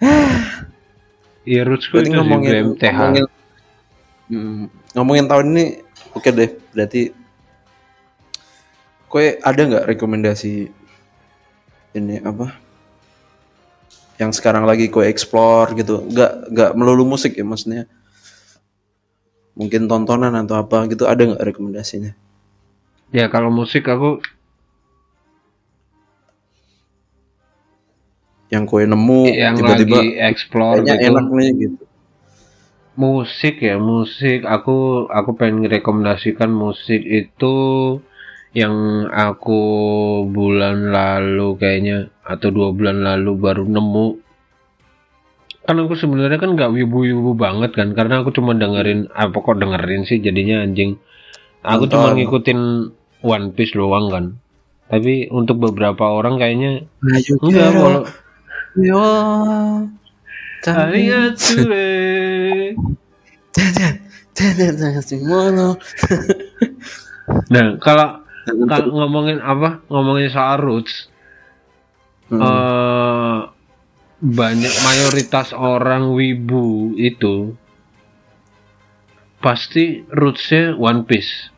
Ya 1.44 1.60
rootsku 1.60 2.00
Berarti 2.00 2.08
itu 2.08 2.16
ngomongin 2.16 2.50
BMTH. 2.72 2.88
ngomongin, 2.96 3.24
Hmm, 4.24 4.72
ngomongin 4.96 5.28
tahun 5.28 5.46
ini 5.52 5.64
oke 6.16 6.28
deh. 6.32 6.56
Berarti 6.72 7.12
kue 9.14 9.38
ada 9.38 9.62
nggak 9.62 9.86
rekomendasi 9.94 10.74
ini 11.94 12.18
apa? 12.18 12.50
Yang 14.18 14.42
sekarang 14.42 14.66
lagi 14.66 14.90
kue 14.90 15.06
explore 15.06 15.70
gitu. 15.78 16.02
Nggak 16.02 16.50
nggak 16.50 16.70
melulu 16.74 17.14
musik 17.14 17.38
ya 17.38 17.46
maksudnya. 17.46 17.86
Mungkin 19.54 19.86
tontonan 19.86 20.34
atau 20.34 20.58
apa 20.58 20.90
gitu 20.90 21.06
ada 21.06 21.22
nggak 21.22 21.46
rekomendasinya? 21.46 22.10
Ya 23.14 23.30
kalau 23.30 23.54
musik 23.54 23.86
aku 23.86 24.18
Yang 28.50 28.64
kue 28.66 28.82
nemu 28.82 29.30
yang 29.30 29.54
tiba-tiba 29.54 29.98
lagi 30.02 30.10
explore 30.18 30.82
gitu. 30.82 30.90
enak 30.90 31.26
nih 31.30 31.50
gitu. 31.54 31.82
Musik 32.98 33.62
ya, 33.62 33.78
musik. 33.78 34.42
Aku 34.42 35.06
aku 35.06 35.30
pengen 35.38 35.70
rekomendasikan 35.70 36.50
musik 36.50 37.02
itu 37.02 37.54
yang 38.54 39.06
aku 39.10 39.60
bulan 40.30 40.94
lalu 40.94 41.58
kayaknya 41.58 42.08
atau 42.22 42.48
dua 42.54 42.70
bulan 42.70 43.02
lalu 43.02 43.34
baru 43.34 43.66
nemu. 43.66 44.22
Kan 45.64 45.80
aku 45.80 45.98
sebenarnya 45.98 46.38
kan 46.38 46.54
nggak 46.54 46.70
wibu-wibu 46.70 47.34
banget 47.34 47.74
kan, 47.74 47.92
karena 47.96 48.22
aku 48.22 48.30
cuma 48.30 48.54
dengerin 48.54 49.10
apa 49.10 49.34
kok 49.34 49.58
dengerin 49.58 50.06
sih 50.06 50.22
jadinya 50.22 50.62
anjing. 50.62 50.96
Aku 51.64 51.88
cuma 51.88 52.14
ngikutin 52.14 52.60
One 53.24 53.56
Piece 53.56 53.74
doang 53.74 54.12
kan. 54.12 54.24
Tapi 54.86 55.32
untuk 55.32 55.58
beberapa 55.64 56.12
orang 56.12 56.36
kayaknya 56.36 56.84
enggak 57.40 57.72
kalau 57.72 58.04
Yo. 58.74 59.00
Nah, 67.48 67.66
kalau 67.80 68.23
kalau 68.44 68.92
ngomongin 69.04 69.40
apa? 69.40 69.80
Ngomongin 69.88 70.28
soal 70.28 70.60
roots, 70.60 71.08
Hmm. 72.32 72.40
eh, 72.40 73.38
banyak 74.24 74.74
mayoritas 74.80 75.52
orang 75.52 76.16
wibu 76.16 76.96
itu 76.96 77.52
pasti 79.44 80.08
rootsnya 80.08 80.72
One 80.80 81.04
Piece, 81.04 81.52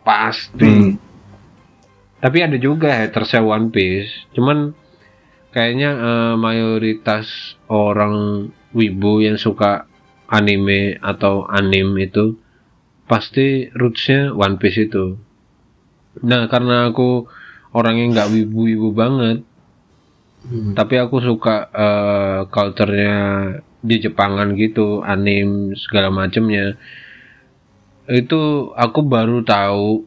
pasti. 0.00 0.64
Hmm. 0.64 0.96
Tapi 2.16 2.38
ada 2.40 2.56
juga 2.56 2.96
hatersnya 2.96 3.44
One 3.44 3.68
Piece, 3.68 4.24
cuman 4.32 4.72
kayaknya 5.52 5.90
eh, 5.92 6.34
mayoritas 6.40 7.56
orang 7.68 8.48
wibu 8.72 9.20
yang 9.20 9.36
suka 9.36 9.84
anime 10.32 10.96
atau 11.04 11.44
anim 11.46 11.92
itu 12.00 12.40
pasti 13.04 13.68
rootsnya 13.76 14.32
One 14.32 14.56
Piece 14.56 14.88
itu. 14.88 15.25
Nah 16.22 16.48
karena 16.52 16.88
aku 16.92 17.28
orang 17.76 17.94
yang 18.00 18.08
nggak 18.16 18.30
wibu-wibu 18.32 18.88
banget, 18.96 19.38
Hmm. 20.46 20.78
tapi 20.78 20.94
aku 21.02 21.16
suka 21.18 21.66
eh, 21.74 22.40
culture-nya 22.54 23.14
di 23.82 23.96
Jepangan 24.04 24.54
gitu, 24.54 25.02
anim 25.02 25.74
segala 25.74 26.08
macemnya. 26.14 26.78
Itu 28.06 28.70
aku 28.78 29.00
baru 29.02 29.42
tahu 29.42 30.06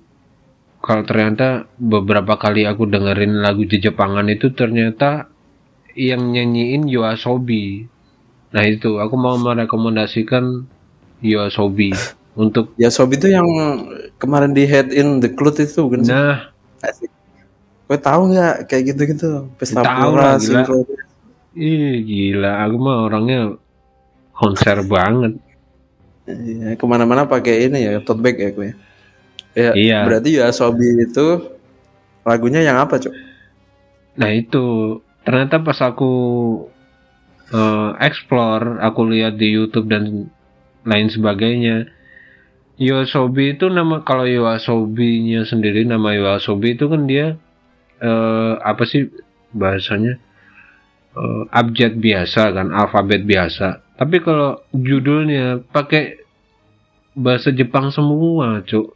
kalau 0.79 1.03
ternyata 1.03 1.67
beberapa 1.79 2.35
kali 2.39 2.63
aku 2.67 2.87
dengerin 2.87 3.43
lagu 3.43 3.63
di 3.67 3.77
Jepangan 3.83 4.27
itu 4.31 4.51
ternyata 4.55 5.27
yang 5.95 6.31
nyanyiin 6.33 6.87
Yoasobi. 6.87 7.87
Nah 8.55 8.63
itu 8.65 8.97
aku 9.03 9.15
mau 9.19 9.35
merekomendasikan 9.37 10.65
Yoasobi 11.23 11.91
untuk 12.43 12.73
Ya 12.79 12.89
Sobi 12.93 13.19
itu 13.19 13.29
yang 13.31 13.47
kemarin 14.19 14.51
di 14.51 14.67
head 14.67 14.91
in 14.91 15.23
the 15.23 15.31
cloud 15.31 15.55
itu 15.57 15.79
bukan 15.79 16.03
sih? 16.03 16.11
nah 16.11 16.51
Asik. 16.79 17.09
Gue 17.89 17.97
tahu 17.97 18.29
nggak 18.35 18.69
kayak 18.69 18.83
gitu-gitu 18.93 19.49
pesta 19.57 19.81
pura, 19.81 20.37
sinkro. 20.37 20.85
Ih 21.57 22.05
gila, 22.05 22.61
aku 22.61 22.75
mah 22.77 22.97
orangnya 23.09 23.57
konser 24.37 24.85
banget. 24.85 25.35
Iya, 26.29 26.77
ke 26.77 26.85
mana-mana 26.85 27.25
pakai 27.25 27.65
ini 27.65 27.89
ya, 27.89 27.97
tote 28.05 28.21
bag 28.21 28.37
ya 28.37 28.49
gue. 28.53 28.69
Ya, 29.57 29.71
Iya. 29.73 29.99
berarti 30.05 30.37
ya 30.37 30.53
Sobi 30.53 30.85
itu 31.01 31.57
lagunya 32.21 32.61
yang 32.61 32.77
apa, 32.77 33.01
Cuk? 33.01 33.11
Nah 34.21 34.29
itu 34.29 34.65
ternyata 35.25 35.57
pas 35.57 35.81
aku 35.81 36.13
eh, 37.49 37.89
explore, 38.05 38.77
aku 38.77 39.09
lihat 39.09 39.41
di 39.41 39.49
YouTube 39.49 39.89
dan 39.89 40.29
lain 40.85 41.09
sebagainya. 41.09 41.89
Yoasobi 42.79 43.59
itu 43.59 43.67
nama 43.67 44.01
kalau 44.07 44.23
Yoasobi-nya 44.23 45.43
sendiri 45.43 45.83
nama 45.83 46.15
Yoasobi 46.15 46.79
itu 46.79 46.87
kan 46.87 47.05
dia 47.05 47.35
eh, 47.99 48.53
apa 48.63 48.87
sih 48.87 49.11
bahasanya 49.51 50.17
Eh, 51.19 51.43
abjad 51.49 51.97
biasa 51.97 52.53
kan 52.53 52.69
alfabet 52.69 53.25
biasa. 53.25 53.81
Tapi 53.97 54.21
kalau 54.21 54.61
judulnya 54.71 55.59
pakai 55.73 56.21
bahasa 57.11 57.49
Jepang 57.51 57.89
semua, 57.89 58.61
cuk. 58.61 58.95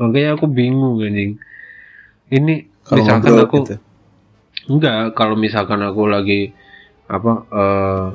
Makanya 0.00 0.40
aku 0.40 0.48
bingung 0.48 0.98
anjing. 1.04 1.38
Ini 2.32 2.66
Kalau 2.82 2.96
misalkan 2.98 3.30
aku 3.38 3.56
gitu. 3.60 3.76
Enggak, 4.66 5.14
kalau 5.14 5.36
misalkan 5.36 5.84
aku 5.84 6.08
lagi 6.08 6.56
apa 7.06 7.32
eh 7.52 8.06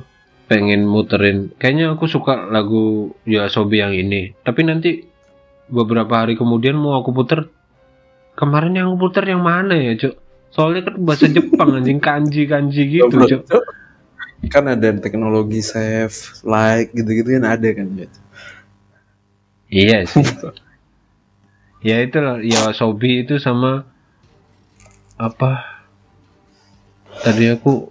pengen 0.45 0.85
muterin, 0.85 1.49
kayaknya 1.57 1.97
aku 1.97 2.05
suka 2.05 2.45
lagu 2.53 3.13
Yoasobi 3.25 3.81
yang 3.81 3.93
ini. 3.97 4.37
Tapi 4.45 4.61
nanti 4.61 5.01
beberapa 5.65 6.21
hari 6.21 6.37
kemudian 6.37 6.77
mau 6.77 7.01
aku 7.01 7.09
puter, 7.13 7.49
kemarin 8.37 8.77
yang 8.77 8.85
aku 8.93 9.09
puter 9.09 9.25
yang 9.25 9.41
mana 9.41 9.73
ya, 9.73 9.97
Cuk? 9.97 10.13
Soalnya 10.53 10.85
kan 10.85 10.95
bahasa 11.01 11.25
Jepang 11.25 11.73
anjing 11.81 11.97
kanji-kanji 11.97 13.01
gitu, 13.01 13.09
Goblok, 13.09 13.29
Cuk. 13.29 13.41
Cuk. 13.49 13.65
Kan 14.53 14.69
ada 14.69 14.93
teknologi 15.01 15.65
save, 15.65 16.13
like 16.45 16.93
gitu-gitu 16.93 17.41
kan 17.41 17.57
ada 17.57 17.69
kan. 17.73 17.87
Cuk. 18.05 18.11
Iya 19.73 20.05
sih. 20.05 20.21
ya 21.89 22.05
itu 22.05 22.17
lah, 22.21 22.37
Yoasobi 22.45 23.25
itu 23.25 23.41
sama 23.41 23.89
apa? 25.17 25.81
Tadi 27.25 27.49
aku 27.49 27.89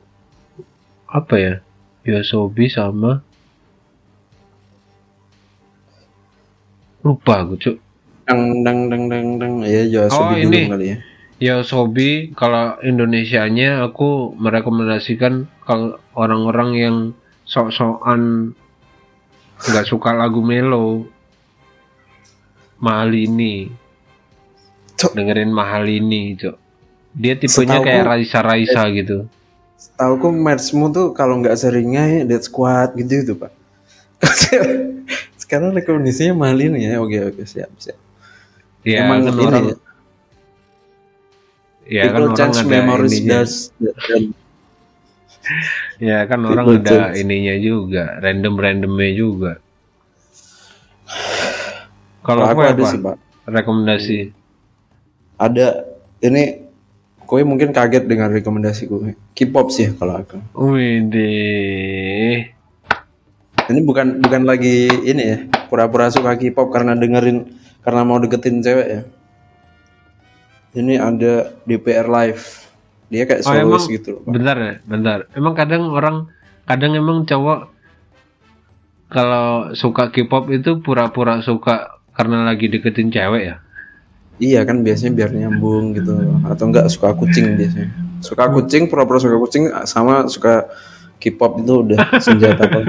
apa 1.10 1.34
ya? 1.34 1.63
Yoasobi 2.04 2.68
sama 2.68 3.20
lupa 7.04 7.44
aku 7.44 7.54
cuk 7.60 7.76
Dang 8.24 8.64
dang 8.64 8.88
dang 8.88 9.04
dang 9.12 9.28
dang. 9.36 9.54
Ya, 9.68 9.84
ya 9.84 10.08
Oh, 10.08 10.32
ini. 10.32 10.64
kali 10.64 10.96
ya. 10.96 10.96
Yoasobi 11.36 12.32
kalau 12.32 12.80
Indonesianya 12.80 13.84
aku 13.84 14.32
merekomendasikan 14.40 15.44
kalau 15.68 16.00
orang-orang 16.16 16.70
yang 16.72 16.96
sok-sokan 17.44 18.56
nggak 19.60 19.84
suka 19.84 20.16
lagu 20.16 20.40
melo 20.40 21.04
Mahalini 22.80 23.68
Cuk. 24.96 25.12
dengerin 25.12 25.52
Mahalini 25.52 26.32
cuk 26.40 26.56
dia 27.12 27.36
tipenya 27.36 27.84
kayak 27.84 28.08
Raisa 28.08 28.40
Raisa 28.40 28.88
gitu 28.88 29.28
Tahu 29.94 30.12
kok 30.18 30.32
merchmu 30.32 30.88
tuh 30.90 31.06
kalau 31.12 31.38
nggak 31.38 31.54
seringnya 31.54 32.24
Dead 32.24 32.42
Squad 32.42 32.96
gitu 32.96 33.12
itu 33.22 33.32
pak. 33.36 33.52
Sekarang 35.42 35.76
rekomendasinya 35.76 36.34
mahal 36.34 36.58
ini 36.58 36.88
ya. 36.88 36.98
Oke 37.04 37.20
oke 37.20 37.42
siap 37.44 37.70
siap. 37.76 37.98
ya 38.84 39.04
Emang 39.04 39.24
kan 39.24 39.32
ini 39.36 39.44
orang 39.44 39.64
ya. 39.64 39.76
ya 41.84 42.02
kan 42.12 42.20
People 42.20 42.24
orang 42.32 42.36
change 42.36 42.58
ada 42.60 42.68
memories 42.68 43.16
does 43.24 43.52
ya 46.00 46.24
kan 46.28 46.40
orang 46.44 46.66
People 46.68 46.80
ada 46.84 46.98
change. 47.12 47.20
ininya 47.20 47.54
juga 47.60 48.04
random 48.20 48.54
randomnya 48.56 49.12
juga 49.12 49.52
kalau 52.24 52.44
kalau 52.44 52.48
aku 52.48 52.60
aku 52.60 52.60
ada 52.64 52.84
apa 52.84 52.84
sih 52.88 52.98
pak. 53.00 53.16
rekomendasi 53.48 54.18
Ada 55.36 55.66
ini 56.24 56.63
Kowe 57.24 57.40
mungkin 57.40 57.72
kaget 57.72 58.04
dengan 58.04 58.28
rekomendasi 58.30 58.84
gue. 58.84 59.16
K-pop 59.32 59.72
sih 59.72 59.88
kalau 59.96 60.20
aku. 60.20 60.37
Widih. 60.54 62.52
Ini 63.64 63.80
bukan 63.80 64.20
bukan 64.20 64.44
lagi 64.44 64.92
ini 65.08 65.22
ya, 65.24 65.38
pura-pura 65.66 66.12
suka 66.12 66.37
K-pop 66.37 66.68
karena 66.68 66.92
dengerin 66.92 67.48
karena 67.80 68.04
mau 68.04 68.20
deketin 68.20 68.60
cewek 68.60 68.87
ya. 68.87 69.00
Ini 70.74 71.00
ada 71.00 71.54
DPR 71.64 72.04
Live. 72.04 72.68
Dia 73.08 73.24
kayak 73.24 73.40
Oh, 73.42 73.56
emang- 73.56 73.88
gitu 73.88 74.20
loh. 74.20 74.22
Bentar 74.28 74.56
ya, 74.58 74.74
bentar. 74.84 75.18
Emang 75.32 75.54
kadang 75.56 75.88
orang, 75.88 76.28
kadang 76.66 76.92
emang 76.92 77.24
cowok 77.24 77.72
kalau 79.08 79.72
suka 79.72 80.12
K-pop 80.12 80.52
itu 80.52 80.84
pura-pura 80.84 81.40
suka 81.40 81.96
karena 82.12 82.44
lagi 82.44 82.68
deketin 82.68 83.08
cewek 83.08 83.42
ya. 83.48 83.63
Iya 84.42 84.66
kan 84.66 84.82
biasanya 84.82 85.12
biar 85.14 85.30
nyambung 85.30 85.94
gitu 85.94 86.14
atau 86.42 86.64
enggak 86.66 86.90
suka 86.90 87.14
kucing 87.14 87.54
biasanya. 87.54 87.90
Suka 88.18 88.50
kucing, 88.50 88.90
pura-pura 88.90 89.22
suka 89.22 89.36
kucing 89.38 89.70
sama 89.86 90.26
suka 90.26 90.66
K-pop 91.22 91.62
itu 91.62 91.72
udah 91.86 92.00
senjata 92.24 92.66
Pak. 92.66 92.84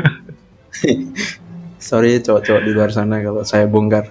Sorry 1.77 2.17
cowok-cowok 2.17 2.62
di 2.65 2.71
luar 2.73 2.89
sana 2.89 3.21
kalau 3.21 3.45
saya 3.45 3.69
bongkar. 3.69 4.10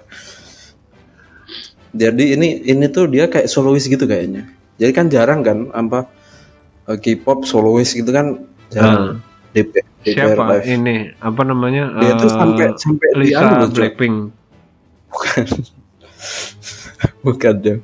Jadi 1.95 2.35
ini 2.35 2.63
ini 2.67 2.87
tuh 2.87 3.07
dia 3.11 3.27
kayak 3.27 3.47
solois 3.47 3.87
gitu 3.87 4.07
kayaknya. 4.07 4.47
Jadi 4.79 4.91
kan 4.95 5.07
jarang 5.11 5.43
kan 5.43 5.71
apa 5.71 6.07
eh, 6.87 6.99
K-pop 6.99 7.47
solois 7.47 7.91
gitu 7.91 8.11
kan 8.11 8.47
jarang. 8.71 9.19
DP, 9.55 9.71
DPR 10.03 10.35
Siapa 10.35 10.45
Live. 10.51 10.67
ini? 10.67 10.97
Apa 11.23 11.43
namanya? 11.47 11.95
Dia 11.99 12.19
tuh 12.19 12.27
Eh, 12.27 12.35
sampai 12.35 12.67
sampai 12.75 13.09
Lisa. 13.15 13.71
Blackpink. 13.71 14.35
Bukan. 15.15 15.47
Bukan 17.27 17.55
dong. 17.61 17.81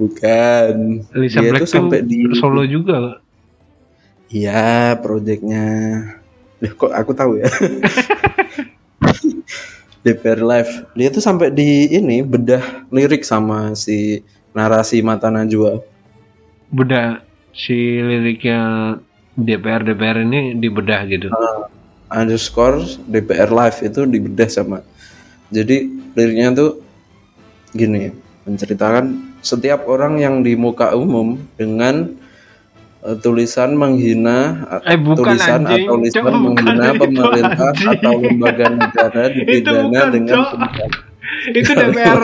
Bukan. 0.00 0.74
Lisa 1.12 1.44
Dia 1.44 1.52
tuh 1.52 1.64
Blackpink 1.64 1.68
sampai 1.68 2.00
di 2.04 2.24
solo 2.40 2.64
juga. 2.64 3.20
Iya, 4.30 4.96
proyeknya. 5.02 5.66
Loh, 6.60 6.72
kok 6.76 6.92
aku 6.92 7.12
tahu 7.12 7.40
ya? 7.40 7.50
DPR 10.04 10.40
Live. 10.40 10.72
Dia 10.96 11.08
tuh 11.12 11.20
sampai 11.20 11.52
di 11.52 11.92
ini 11.92 12.24
bedah 12.24 12.88
lirik 12.88 13.20
sama 13.20 13.76
si 13.76 14.24
narasi 14.56 15.04
Mata 15.04 15.28
Najwa. 15.28 15.84
Beda 16.72 17.20
si 17.52 18.00
liriknya 18.00 18.96
DPR 19.36 19.84
DPR 19.84 20.24
ini 20.24 20.56
dibedah 20.56 21.04
gitu. 21.04 21.28
Underscore 22.08 22.80
DPR 23.04 23.52
Live 23.52 23.84
itu 23.84 24.08
dibedah 24.08 24.48
sama. 24.48 24.80
Jadi 25.52 25.90
liriknya 26.16 26.56
tuh 26.56 26.70
gini, 27.72 28.10
menceritakan 28.44 29.04
setiap 29.40 29.86
orang 29.86 30.18
yang 30.18 30.34
di 30.40 30.52
muka 30.54 30.92
umum 30.92 31.38
dengan 31.56 32.12
eh, 33.00 33.16
tulisan 33.18 33.72
menghina 33.72 34.66
Eh, 34.84 34.98
bukan, 35.00 35.34
tulisan 35.34 35.64
anjing. 35.64 35.86
atau 35.88 35.96
lisan 35.96 36.20
Coba 36.20 36.30
bukan, 36.30 36.42
menghina 36.44 36.88
pemerintah 36.92 37.70
anjing. 37.72 37.88
atau 37.96 38.12
lembaga 38.16 38.66
negara 38.68 39.22
dipidana 39.34 40.00
dengan 40.12 40.38
itu 41.50 41.72
DPR 41.80 42.20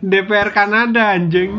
DPR 0.00 0.48
Kanada 0.50 1.12
anjing. 1.12 1.52